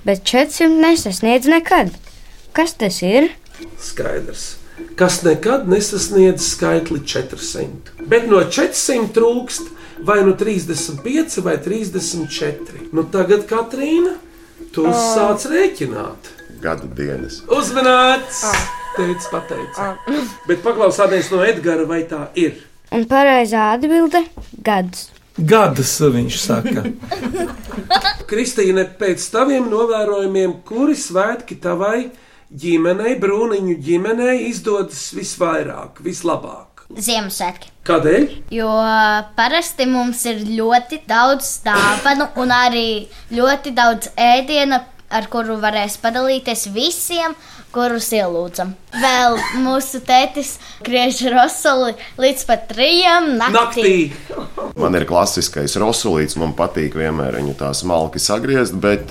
bet 0.08 0.24
400 0.24 0.80
nesasniedz 0.80 1.52
nekad. 1.52 1.92
Kas 2.56 2.76
tas 2.80 3.02
ir? 3.04 3.28
Skaidrs. 3.76 4.63
Kas 4.98 5.22
nekad 5.22 5.68
nesasniedz 5.70 6.42
skaitli 6.52 7.00
400. 7.06 7.94
Bet 8.10 8.28
no 8.30 8.42
400 8.42 9.10
trūkst 9.14 9.70
vai 10.06 10.20
nu 10.26 10.34
35 10.38 11.40
vai 11.42 11.56
34. 11.62 12.88
Nu 12.92 13.04
tagad, 13.10 13.46
Katrīna, 13.50 14.16
tu 14.74 14.86
Ā. 14.90 14.94
sāc 15.14 15.46
rēķināt. 15.50 16.30
Gada 16.62 16.88
dienas. 16.96 17.42
Uzmanīts! 17.50 18.44
Teicis, 18.94 19.26
pateicis. 19.32 19.80
Bet 20.48 20.62
paklausāmies 20.62 21.30
no 21.34 21.42
Edgara, 21.44 21.86
vai 21.86 22.04
tā 22.10 22.28
ir. 22.38 22.62
Un 22.94 23.06
pareizā 23.10 23.72
atbilde- 23.74 24.22
gads. 24.66 25.08
Gadus 25.34 25.96
viņš 25.98 26.36
saka. 26.38 26.84
Kristīne, 28.30 28.84
pēc 28.98 29.24
taviem 29.34 29.66
novērojumiem, 29.66 30.60
kuri 30.66 30.94
svētki 30.94 31.58
tavai 31.58 32.12
ģimenei, 32.54 33.16
brūniņu 33.20 33.74
ģimenei 33.82 34.48
izdodas 34.50 35.08
visvairāk, 35.16 36.00
vislabāk? 36.04 36.84
Ziemassvētki. 36.94 37.70
Kādēļ? 37.84 38.26
Jo 38.54 38.70
parasti 39.36 39.86
mums 39.88 40.22
ir 40.30 40.44
ļoti 40.46 41.02
daudz 41.08 41.58
dāvanu 41.64 42.28
un 42.40 42.52
arī 42.54 42.88
ļoti 43.34 43.72
daudz 43.76 44.12
ēdiena, 44.20 44.84
ar 45.14 45.28
kuru 45.32 45.58
varēs 45.62 45.98
padalīties 46.02 46.68
visiem, 46.74 47.34
kurus 47.74 48.08
ielūdzam. 48.14 48.72
Vēl 48.94 49.36
mūsu 49.64 50.00
tētis 50.06 50.54
griež 50.86 51.24
rosoli 51.34 51.96
līdz 52.22 52.46
pat 52.48 52.68
trijiem 52.70 53.34
naktī. 53.40 53.54
Naktī. 53.58 54.74
Man 54.78 54.94
ir 54.94 55.06
klasiskais 55.10 55.74
rosulīts, 55.80 56.38
man 56.40 56.54
patīk 56.56 56.96
vienmēr 56.98 57.40
viņu 57.40 57.56
tā 57.58 57.72
smalki 57.74 58.22
sagriezt, 58.22 58.78
bet 58.78 59.10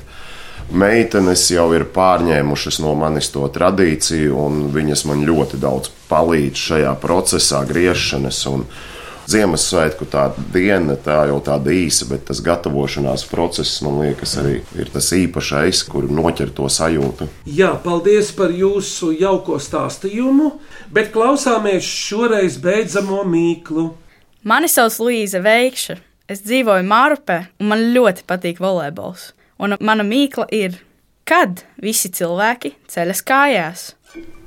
meitenes 0.72 1.46
jau 1.52 1.68
ir 1.76 1.86
pārņēmušas 1.96 2.80
no 2.84 2.94
manis 2.98 3.30
to 3.34 3.48
tradīciju, 3.52 4.34
un 4.38 4.66
viņas 4.74 5.06
man 5.10 5.24
ļoti 5.28 5.60
daudz 5.62 5.92
palīdz 6.10 6.66
šajā 6.70 6.98
procesā, 7.04 7.64
griešanas. 7.70 8.44
Un 8.52 8.68
Ziemassvētku 9.24 10.04
tā 10.12 10.26
diena, 10.52 10.98
tā 11.00 11.22
jau 11.30 11.38
tāda 11.44 11.72
īsa, 11.72 12.10
bet 12.10 12.26
tas 12.28 12.42
gatavošanās 12.44 13.24
process, 13.32 13.80
man 13.86 14.02
liekas, 14.02 14.34
arī 14.42 14.58
ir 14.76 14.90
tas 14.92 15.08
īpašais, 15.16 15.86
kur 15.88 16.10
noķer 16.12 16.52
to 16.56 16.68
sajūtu. 16.68 17.30
Jā, 17.48 17.72
paldies 17.86 18.34
par 18.36 18.52
jūsu 18.52 19.14
jauko 19.16 19.62
stāstījumu, 19.64 20.50
bet 20.92 21.14
klausāmies 21.16 21.88
šoreiz 21.88 22.60
beidzamo 22.60 23.24
mīklu. 23.24 23.94
Mani 24.44 24.68
sauc 24.68 25.00
Līza 25.08 25.40
Veikša. 25.40 26.02
Es 26.28 26.44
dzīvoju 26.44 26.84
Mārupē, 26.88 27.46
un 27.64 27.72
man 27.72 27.82
ļoti 27.96 28.28
patīk 28.28 28.60
volejbols. 28.64 29.32
Un 29.64 29.78
mana 29.80 30.04
mīkla 30.04 30.44
ir, 30.52 30.74
kad 31.24 31.62
visi 31.80 32.10
cilvēki 32.12 32.74
ceļas 32.92 33.22
kājās. 33.24 33.84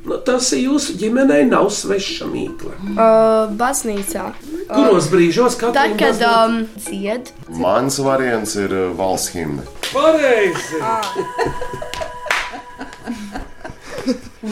Nu, 0.06 0.18
tas 0.22 0.52
jūsu 0.54 0.94
ģimenei 1.00 1.46
nav 1.48 1.70
sveša 1.74 2.28
mīkla. 2.30 2.74
Uh, 2.92 3.54
baznīcā. 3.58 4.26
Kuros 4.68 5.08
brīžos 5.10 5.56
katrs 5.58 5.74
Tad, 5.74 5.96
kad 5.98 6.20
um, 6.28 6.60
dzied. 6.76 7.32
Mans 7.58 7.96
variants 8.04 8.54
ir 8.60 8.70
uh, 8.76 8.92
valsts 8.98 9.32
himna. 9.34 9.64
Pareizi! 9.88 10.78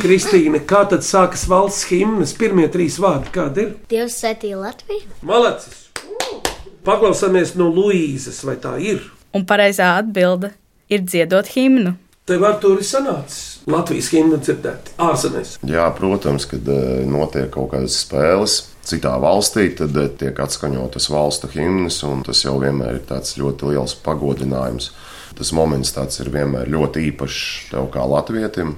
Kristīne, 0.03 0.59
kā 0.67 0.83
tad 0.91 1.05
sākas 1.07 1.45
valsts 1.51 1.87
himnas? 1.93 2.33
Pirmie 2.41 2.67
trīs 2.73 2.97
vārdi, 3.03 3.31
kādi 3.37 3.69
ir? 3.69 3.75
Dievs 3.93 4.17
svētīja 4.25 4.59
Latviju. 4.65 5.07
Malacis! 5.29 5.85
Paklausāmies 6.85 7.55
no 7.61 7.71
Luīzes, 7.73 8.43
vai 8.49 8.57
tā 8.61 8.75
ir? 8.83 9.05
Un 9.35 9.45
pareizā 9.49 9.97
atbilde 9.99 10.53
ir 10.93 11.03
dziedot 11.03 11.49
himnu. 11.57 11.97
Tev 12.25 12.45
ar 12.47 12.55
to 12.63 12.71
ir 12.79 12.85
sanācis 12.87 13.55
Latvijas 13.69 14.07
himna 14.13 14.39
dzirdēt 14.41 14.95
ārzemēs. 15.01 15.59
Jā, 15.69 15.85
protams, 15.97 16.47
kad 16.49 16.69
uh, 16.69 17.03
notiek 17.09 17.51
kaut 17.53 17.73
kādas 17.75 17.99
spēles 18.01 18.59
citā 18.85 19.15
valstī, 19.21 19.67
tad 19.77 19.97
uh, 19.97 20.09
tiek 20.21 20.39
atskaņotas 20.41 21.11
valstu 21.13 21.51
himnas, 21.53 22.03
un 22.05 22.23
tas 22.25 22.41
jau 22.45 22.55
vienmēr 22.63 22.99
ir 23.01 23.07
tāds 23.09 23.37
ļoti 23.41 23.75
liels 23.75 23.97
pagodinājums. 24.05 24.91
Tas 25.35 25.53
moments 25.57 25.93
tāds 25.97 26.21
ir 26.23 26.31
vienmēr 26.33 26.71
ļoti 26.71 27.07
īpašs 27.11 27.71
tev 27.73 27.91
kā 27.93 28.05
latvietim. 28.09 28.77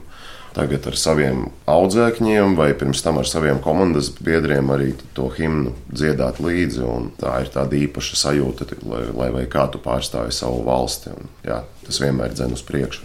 Tagad 0.57 0.87
ar 0.89 0.97
saviem 0.97 1.43
audzēkņiem, 1.69 2.55
vai 2.57 2.71
pirms 2.81 3.03
tam 3.05 3.21
ar 3.21 3.29
saviem 3.29 3.61
komandas 3.61 4.09
biedriem 4.17 4.73
arī 4.73 4.95
to 5.17 5.29
himnu 5.37 5.75
dziedāt 5.93 6.41
līdzi. 6.41 6.89
Tā 7.21 7.35
ir 7.45 7.53
tāda 7.53 7.77
īpaša 7.77 8.21
sajūta, 8.23 8.71
lai, 8.89 9.05
lai 9.13 9.31
vai 9.37 9.45
kā 9.53 9.69
tu 9.69 9.83
pārstāvi 9.85 10.33
savu 10.33 10.65
valsti. 10.65 11.13
Un, 11.13 11.33
jā, 11.45 11.61
tas 11.85 12.01
vienmēr 12.01 12.33
dzen 12.33 12.57
uz 12.57 12.65
priekšu. 12.65 13.05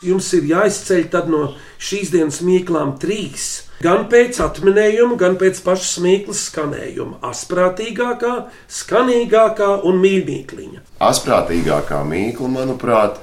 Jums 0.00 0.30
ir 0.32 0.46
jāizceļ 0.48 1.02
tad 1.12 1.26
no 1.28 1.40
šīs 1.76 2.08
dienas 2.14 2.38
mīklām 2.40 2.94
trīs. 3.02 3.66
Gan 3.84 4.06
pēc 4.08 4.38
atminējuma, 4.40 5.18
gan 5.20 5.34
pēc 5.40 5.58
pašas 5.64 5.98
mīklas 6.00 6.46
skanējuma. 6.48 7.18
Asprātīgākā, 7.28 8.30
skanīgākā 8.80 9.68
un 9.88 10.00
mīļākā. 10.00 10.80
Asprātīgākā 11.04 12.00
mīkla, 12.08 12.48
manuprāt, 12.54 13.20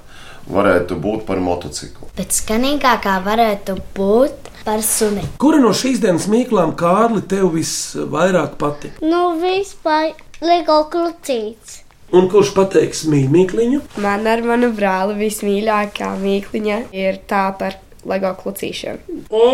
varētu 0.53 0.99
būt 1.01 1.25
par 1.25 1.41
motociklu. 1.41 2.11
Bet 2.17 2.38
skanīgākā 2.38 3.17
varētu 3.25 3.80
būt 3.97 4.53
par 4.67 4.86
suni. 4.86 5.25
Kura 5.41 5.63
no 5.63 5.73
šīs 5.73 5.97
dienas 6.05 6.30
mīklām, 6.30 6.75
Kārli, 6.78 7.25
tev 7.25 7.49
visvairāk 7.57 8.53
patīk? 8.61 9.01
Nu, 9.01 9.32
vispār 9.41 10.13
Lego 10.45 10.84
klucīts. 10.93 11.86
Un 12.16 12.30
kurš 12.32 12.53
pateiks 12.55 13.01
mīļākliņu? 13.12 13.82
Man 13.99 14.30
ar 14.32 14.39
manu 14.47 14.70
brāli 14.76 15.18
vismīļākā 15.26 16.14
mīkliņa 16.22 16.78
ir 16.95 17.20
tā 17.28 17.49
par 17.60 17.76
LEGO 18.08 18.32
klucīšanu. 18.39 19.26
O, 19.28 19.47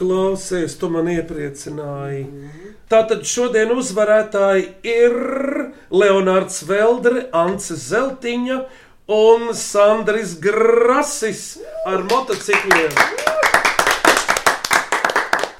klausies, 0.00 0.78
tu 0.80 0.88
man 0.88 1.10
iepriecināji. 1.12 2.24
Tātad 2.88 3.28
šodien 3.28 3.74
uzvarētāji 3.76 4.64
ir 4.88 5.18
Leonards 5.92 6.62
Veldre, 6.64 7.26
Ants 7.36 7.68
Zeltiņa 7.76 8.62
un 9.12 9.50
Sandris 9.52 10.38
Grasis 10.40 11.58
ar 11.84 12.08
motocikliem. 12.08 12.94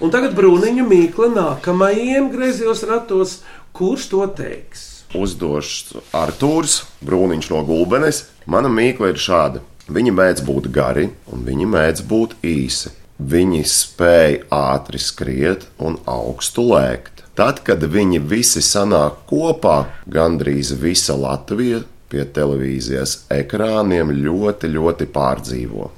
Un 0.01 0.15
tagad 0.15 0.33
brūniņa 0.39 0.89
mīkla 0.89 1.29
nākamajiem 1.35 2.33
griezos 2.33 2.87
ratos, 2.89 3.43
kurš 3.77 4.09
to 4.15 4.25
teiks. 4.39 4.98
Uzdošs 5.17 5.95
Arthurs 6.13 6.83
Brūniņš 7.05 7.51
no 7.53 7.63
Gulbenes. 7.65 8.27
Mana 8.47 8.69
mīkla 8.73 9.13
ir 9.15 9.21
šāda. 9.21 9.63
Viņi 9.89 10.13
mēdz 10.13 10.45
būt 10.45 10.69
gari 10.73 11.09
un 11.33 11.45
viņi 11.47 11.69
mēdz 11.73 12.05
būt 12.09 12.35
īsi. 12.45 12.93
Viņi 13.19 13.63
spēja 13.67 14.45
ātri 14.55 15.01
skriet 15.01 15.65
un 15.81 15.97
augstu 16.07 16.69
lēkt. 16.69 17.25
Tad, 17.39 17.63
kad 17.67 17.83
viņi 17.83 18.21
visi 18.21 18.61
sanāk 18.63 19.25
kopā, 19.31 19.87
gandrīz 20.11 20.75
visa 20.79 21.17
Latvija 21.19 21.85
pie 22.11 22.25
televīzijas 22.25 23.25
ekrāniem 23.33 24.13
ļoti, 24.25 24.71
ļoti 24.75 25.09
pārdzīvo. 25.15 25.91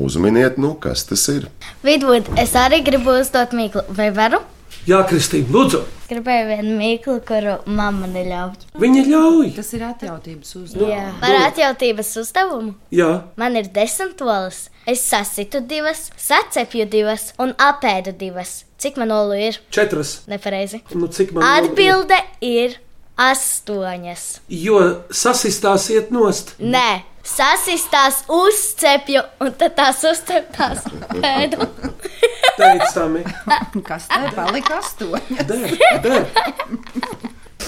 Uzminiet, 0.00 0.58
nu, 0.58 0.74
kas 0.74 1.06
tas 1.06 1.22
ir? 1.30 1.46
Vidvud, 1.86 2.26
es 2.40 2.56
arī 2.58 2.80
gribu 2.86 3.14
uzdot 3.20 3.54
mīklu, 3.54 3.84
vai 3.94 4.10
varu? 4.14 4.42
Jā, 4.88 5.00
Kristīna, 5.08 5.48
lūdzu! 5.54 5.80
Gribēju 6.04 6.46
vienu 6.50 6.74
mīklu, 6.76 7.14
kuru 7.24 7.54
mamma 7.64 8.06
neļauj. 8.12 8.66
Viņa 8.82 9.04
ļauj! 9.08 9.46
Tas 9.56 9.70
ir 9.72 9.84
atjautības 9.86 10.50
uzdevums. 10.60 10.92
Jā, 10.92 11.06
par 11.22 11.36
atjautības 11.46 12.10
uzdevumu. 12.20 12.74
Jā, 12.92 13.10
Man 13.40 13.56
ir 13.56 13.70
desmit 13.72 14.20
olas. 14.20 14.66
Es 14.86 15.00
sasitu 15.08 15.62
divas, 15.64 16.10
sacepju 16.20 16.84
divas 16.92 17.30
un 17.40 17.54
apēdu 17.56 18.12
divas. 18.20 18.64
Cik 18.76 18.98
man 19.00 19.14
olu 19.16 19.38
ir? 19.48 19.56
četras. 19.72 20.18
Nepareizi. 20.28 20.82
Nu, 20.92 21.08
cik 21.08 21.32
man 21.32 21.46
Atbilde 21.48 22.18
ir 22.44 22.76
astoņas. 23.16 24.26
Jo 24.52 24.80
sasistās 25.14 25.88
iet 25.94 26.10
nost. 26.12 26.52
Nē, 26.60 27.00
sasistās 27.24 28.24
uzcepju 28.28 29.22
un 29.40 29.52
tad 29.56 29.76
tās 29.78 30.04
uzceptās 30.12 30.84
pēdu. 31.16 31.64
Teicami. 32.58 33.24
Kas 33.88 34.08
te 34.10 34.30
palika 34.36 34.78
astoņi? 34.80 35.38
Der, 35.48 35.78
der. 36.04 36.28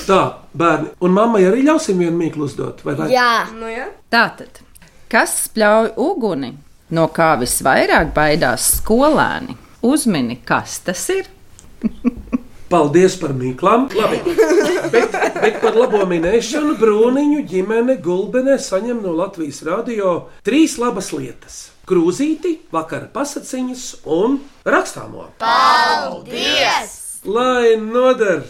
Tā, 0.07 0.21
bērni, 0.55 0.93
un 1.03 1.15
mammai 1.17 1.43
arī 1.49 1.65
ļausim 1.67 1.99
vienu 2.03 2.17
mīklu 2.21 2.47
uzdot, 2.47 2.85
vai 2.87 2.95
ne? 2.99 3.09
Jā, 3.11 3.47
Nu, 3.57 3.67
jā. 3.71 3.89
Tātad, 4.13 4.61
kas 5.11 5.33
spļauj 5.49 5.95
uguni? 6.03 6.53
No 6.95 7.09
kā 7.11 7.33
visvairāk 7.41 8.13
baidās 8.15 8.69
skolēni? 8.79 9.57
Uzmini, 9.87 10.39
kas 10.47 10.79
tas 10.87 11.03
ir? 11.15 11.27
Paldies 12.71 13.15
par 13.19 13.35
mīklām. 13.35 13.87
Labi. 13.95 14.19
Bet, 14.91 15.15
bet 15.39 15.59
par 15.63 15.77
labo 15.79 16.03
minēšanu 16.11 16.75
Brūniņu 16.81 17.45
ģimene 17.51 17.99
Gulbenē 18.03 18.57
saņem 18.63 19.03
no 19.05 19.15
Latvijas 19.15 19.63
radio 19.67 20.17
trīs 20.47 20.75
labas 20.83 21.13
lietas. 21.15 21.61
Krūzīti, 21.87 22.57
vakara 22.75 23.07
pasaciņas 23.15 23.83
un 24.11 24.41
rakstāmo. 24.67 25.29
paldies! 25.39 26.95
Lai 27.23 27.77
noder! 27.79 28.41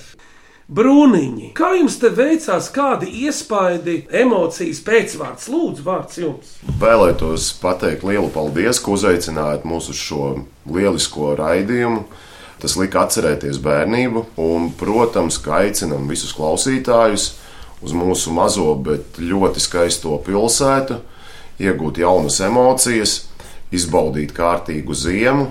Brūniņi, 0.73 1.51
kā 1.55 1.75
jums 1.77 1.99
te 2.01 2.09
veicās, 2.17 2.71
kādi 2.73 3.11
iespaidi, 3.27 3.99
emocijas 4.23 4.81
pēcvārds, 4.87 5.51
lūdzu, 5.53 5.85
vārds 5.85 6.17
jums? 6.19 6.55
Vēlētos 6.81 7.51
pateikt 7.61 8.07
lielu 8.09 8.31
paldies, 8.33 8.81
ka 8.81 8.95
uzaicinājāt 8.95 9.67
mūs 9.69 9.91
uz 9.93 10.01
šo 10.01 10.31
lielisko 10.73 11.35
raidījumu. 11.37 12.07
Tas 12.63 12.79
lika 12.81 13.03
atcerēties 13.05 13.61
bērnību, 13.61 14.23
un, 14.47 14.71
protams, 14.81 15.37
ka 15.45 15.59
aicinam 15.59 16.09
visus 16.09 16.33
klausītājus 16.33 17.35
uz 17.85 17.93
mūsu 17.93 18.33
mazo, 18.33 18.73
bet 18.81 19.21
ļoti 19.21 19.61
skaisto 19.61 20.17
pilsētu, 20.25 21.03
iegūt 21.63 22.01
jaunas 22.03 22.41
emocijas, 22.45 23.19
izbaudīt 23.75 24.35
kārtīgu 24.37 24.97
ziemu. 24.97 25.51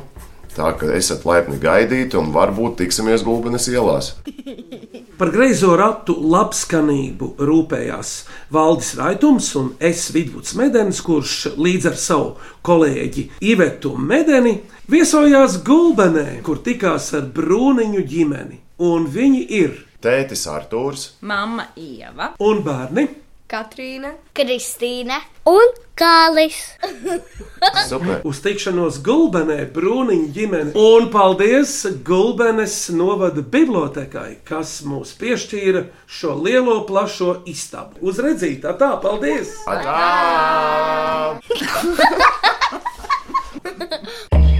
Tā 0.55 0.69
kā 0.79 0.93
esat 0.95 1.25
laipni 1.27 1.57
gaidīti 1.59 2.15
un 2.15 2.31
varbūt 2.31 2.77
tiksimies 2.79 3.25
Gulbenes 3.27 3.67
ielās. 3.67 4.13
Par 5.19 5.29
greizo 5.31 5.73
ratu 5.79 6.15
labskanību 6.31 7.29
rūpējās 7.47 8.09
Valdis 8.51 8.89
Raitums 8.99 9.47
un 9.55 9.69
es 9.79 10.09
Vidvuds 10.11 10.55
Medens, 10.59 10.99
kurš 11.03 11.55
līdz 11.55 11.87
ar 11.91 11.95
savu 11.99 12.29
kolēģi 12.67 13.23
Ivetu 13.47 13.93
Medeni 13.95 14.57
viesojās 14.91 15.61
Gulbenē, 15.63 16.41
kur 16.43 16.59
tikās 16.63 17.13
ar 17.15 17.29
brūniņu 17.35 18.03
ģimeni. 18.11 18.59
Un 18.83 19.07
viņi 19.07 19.45
ir 19.55 19.77
Tētis 20.03 20.43
Artūrs, 20.51 21.13
Mama 21.23 21.69
Ieva 21.79 22.33
un 22.43 22.59
bērni. 22.65 23.07
Katrīna, 23.45 24.15
Kristīne 24.33 25.19
un 25.45 25.73
Kālis. 25.95 26.55
Super. 27.89 28.23
Uz 28.25 28.39
tikšanos 28.41 28.97
Gulbenē, 29.05 29.59
Brūniņa 29.75 30.31
ģimene. 30.35 30.73
Un 30.73 31.11
paldies 31.13 31.75
Gulbenes 32.07 32.89
novada 32.97 33.45
bibliotekai, 33.45 34.41
kas 34.49 34.79
mums 34.89 35.13
piešķīra 35.21 35.85
šo 36.09 36.33
lielo, 36.41 36.81
plašo 36.89 37.43
istabu. 37.51 38.01
Uz 38.01 38.17
redzītā, 38.25 38.73
tā, 38.81 38.97
paldies! 39.05 39.53
Atā! 39.69 41.37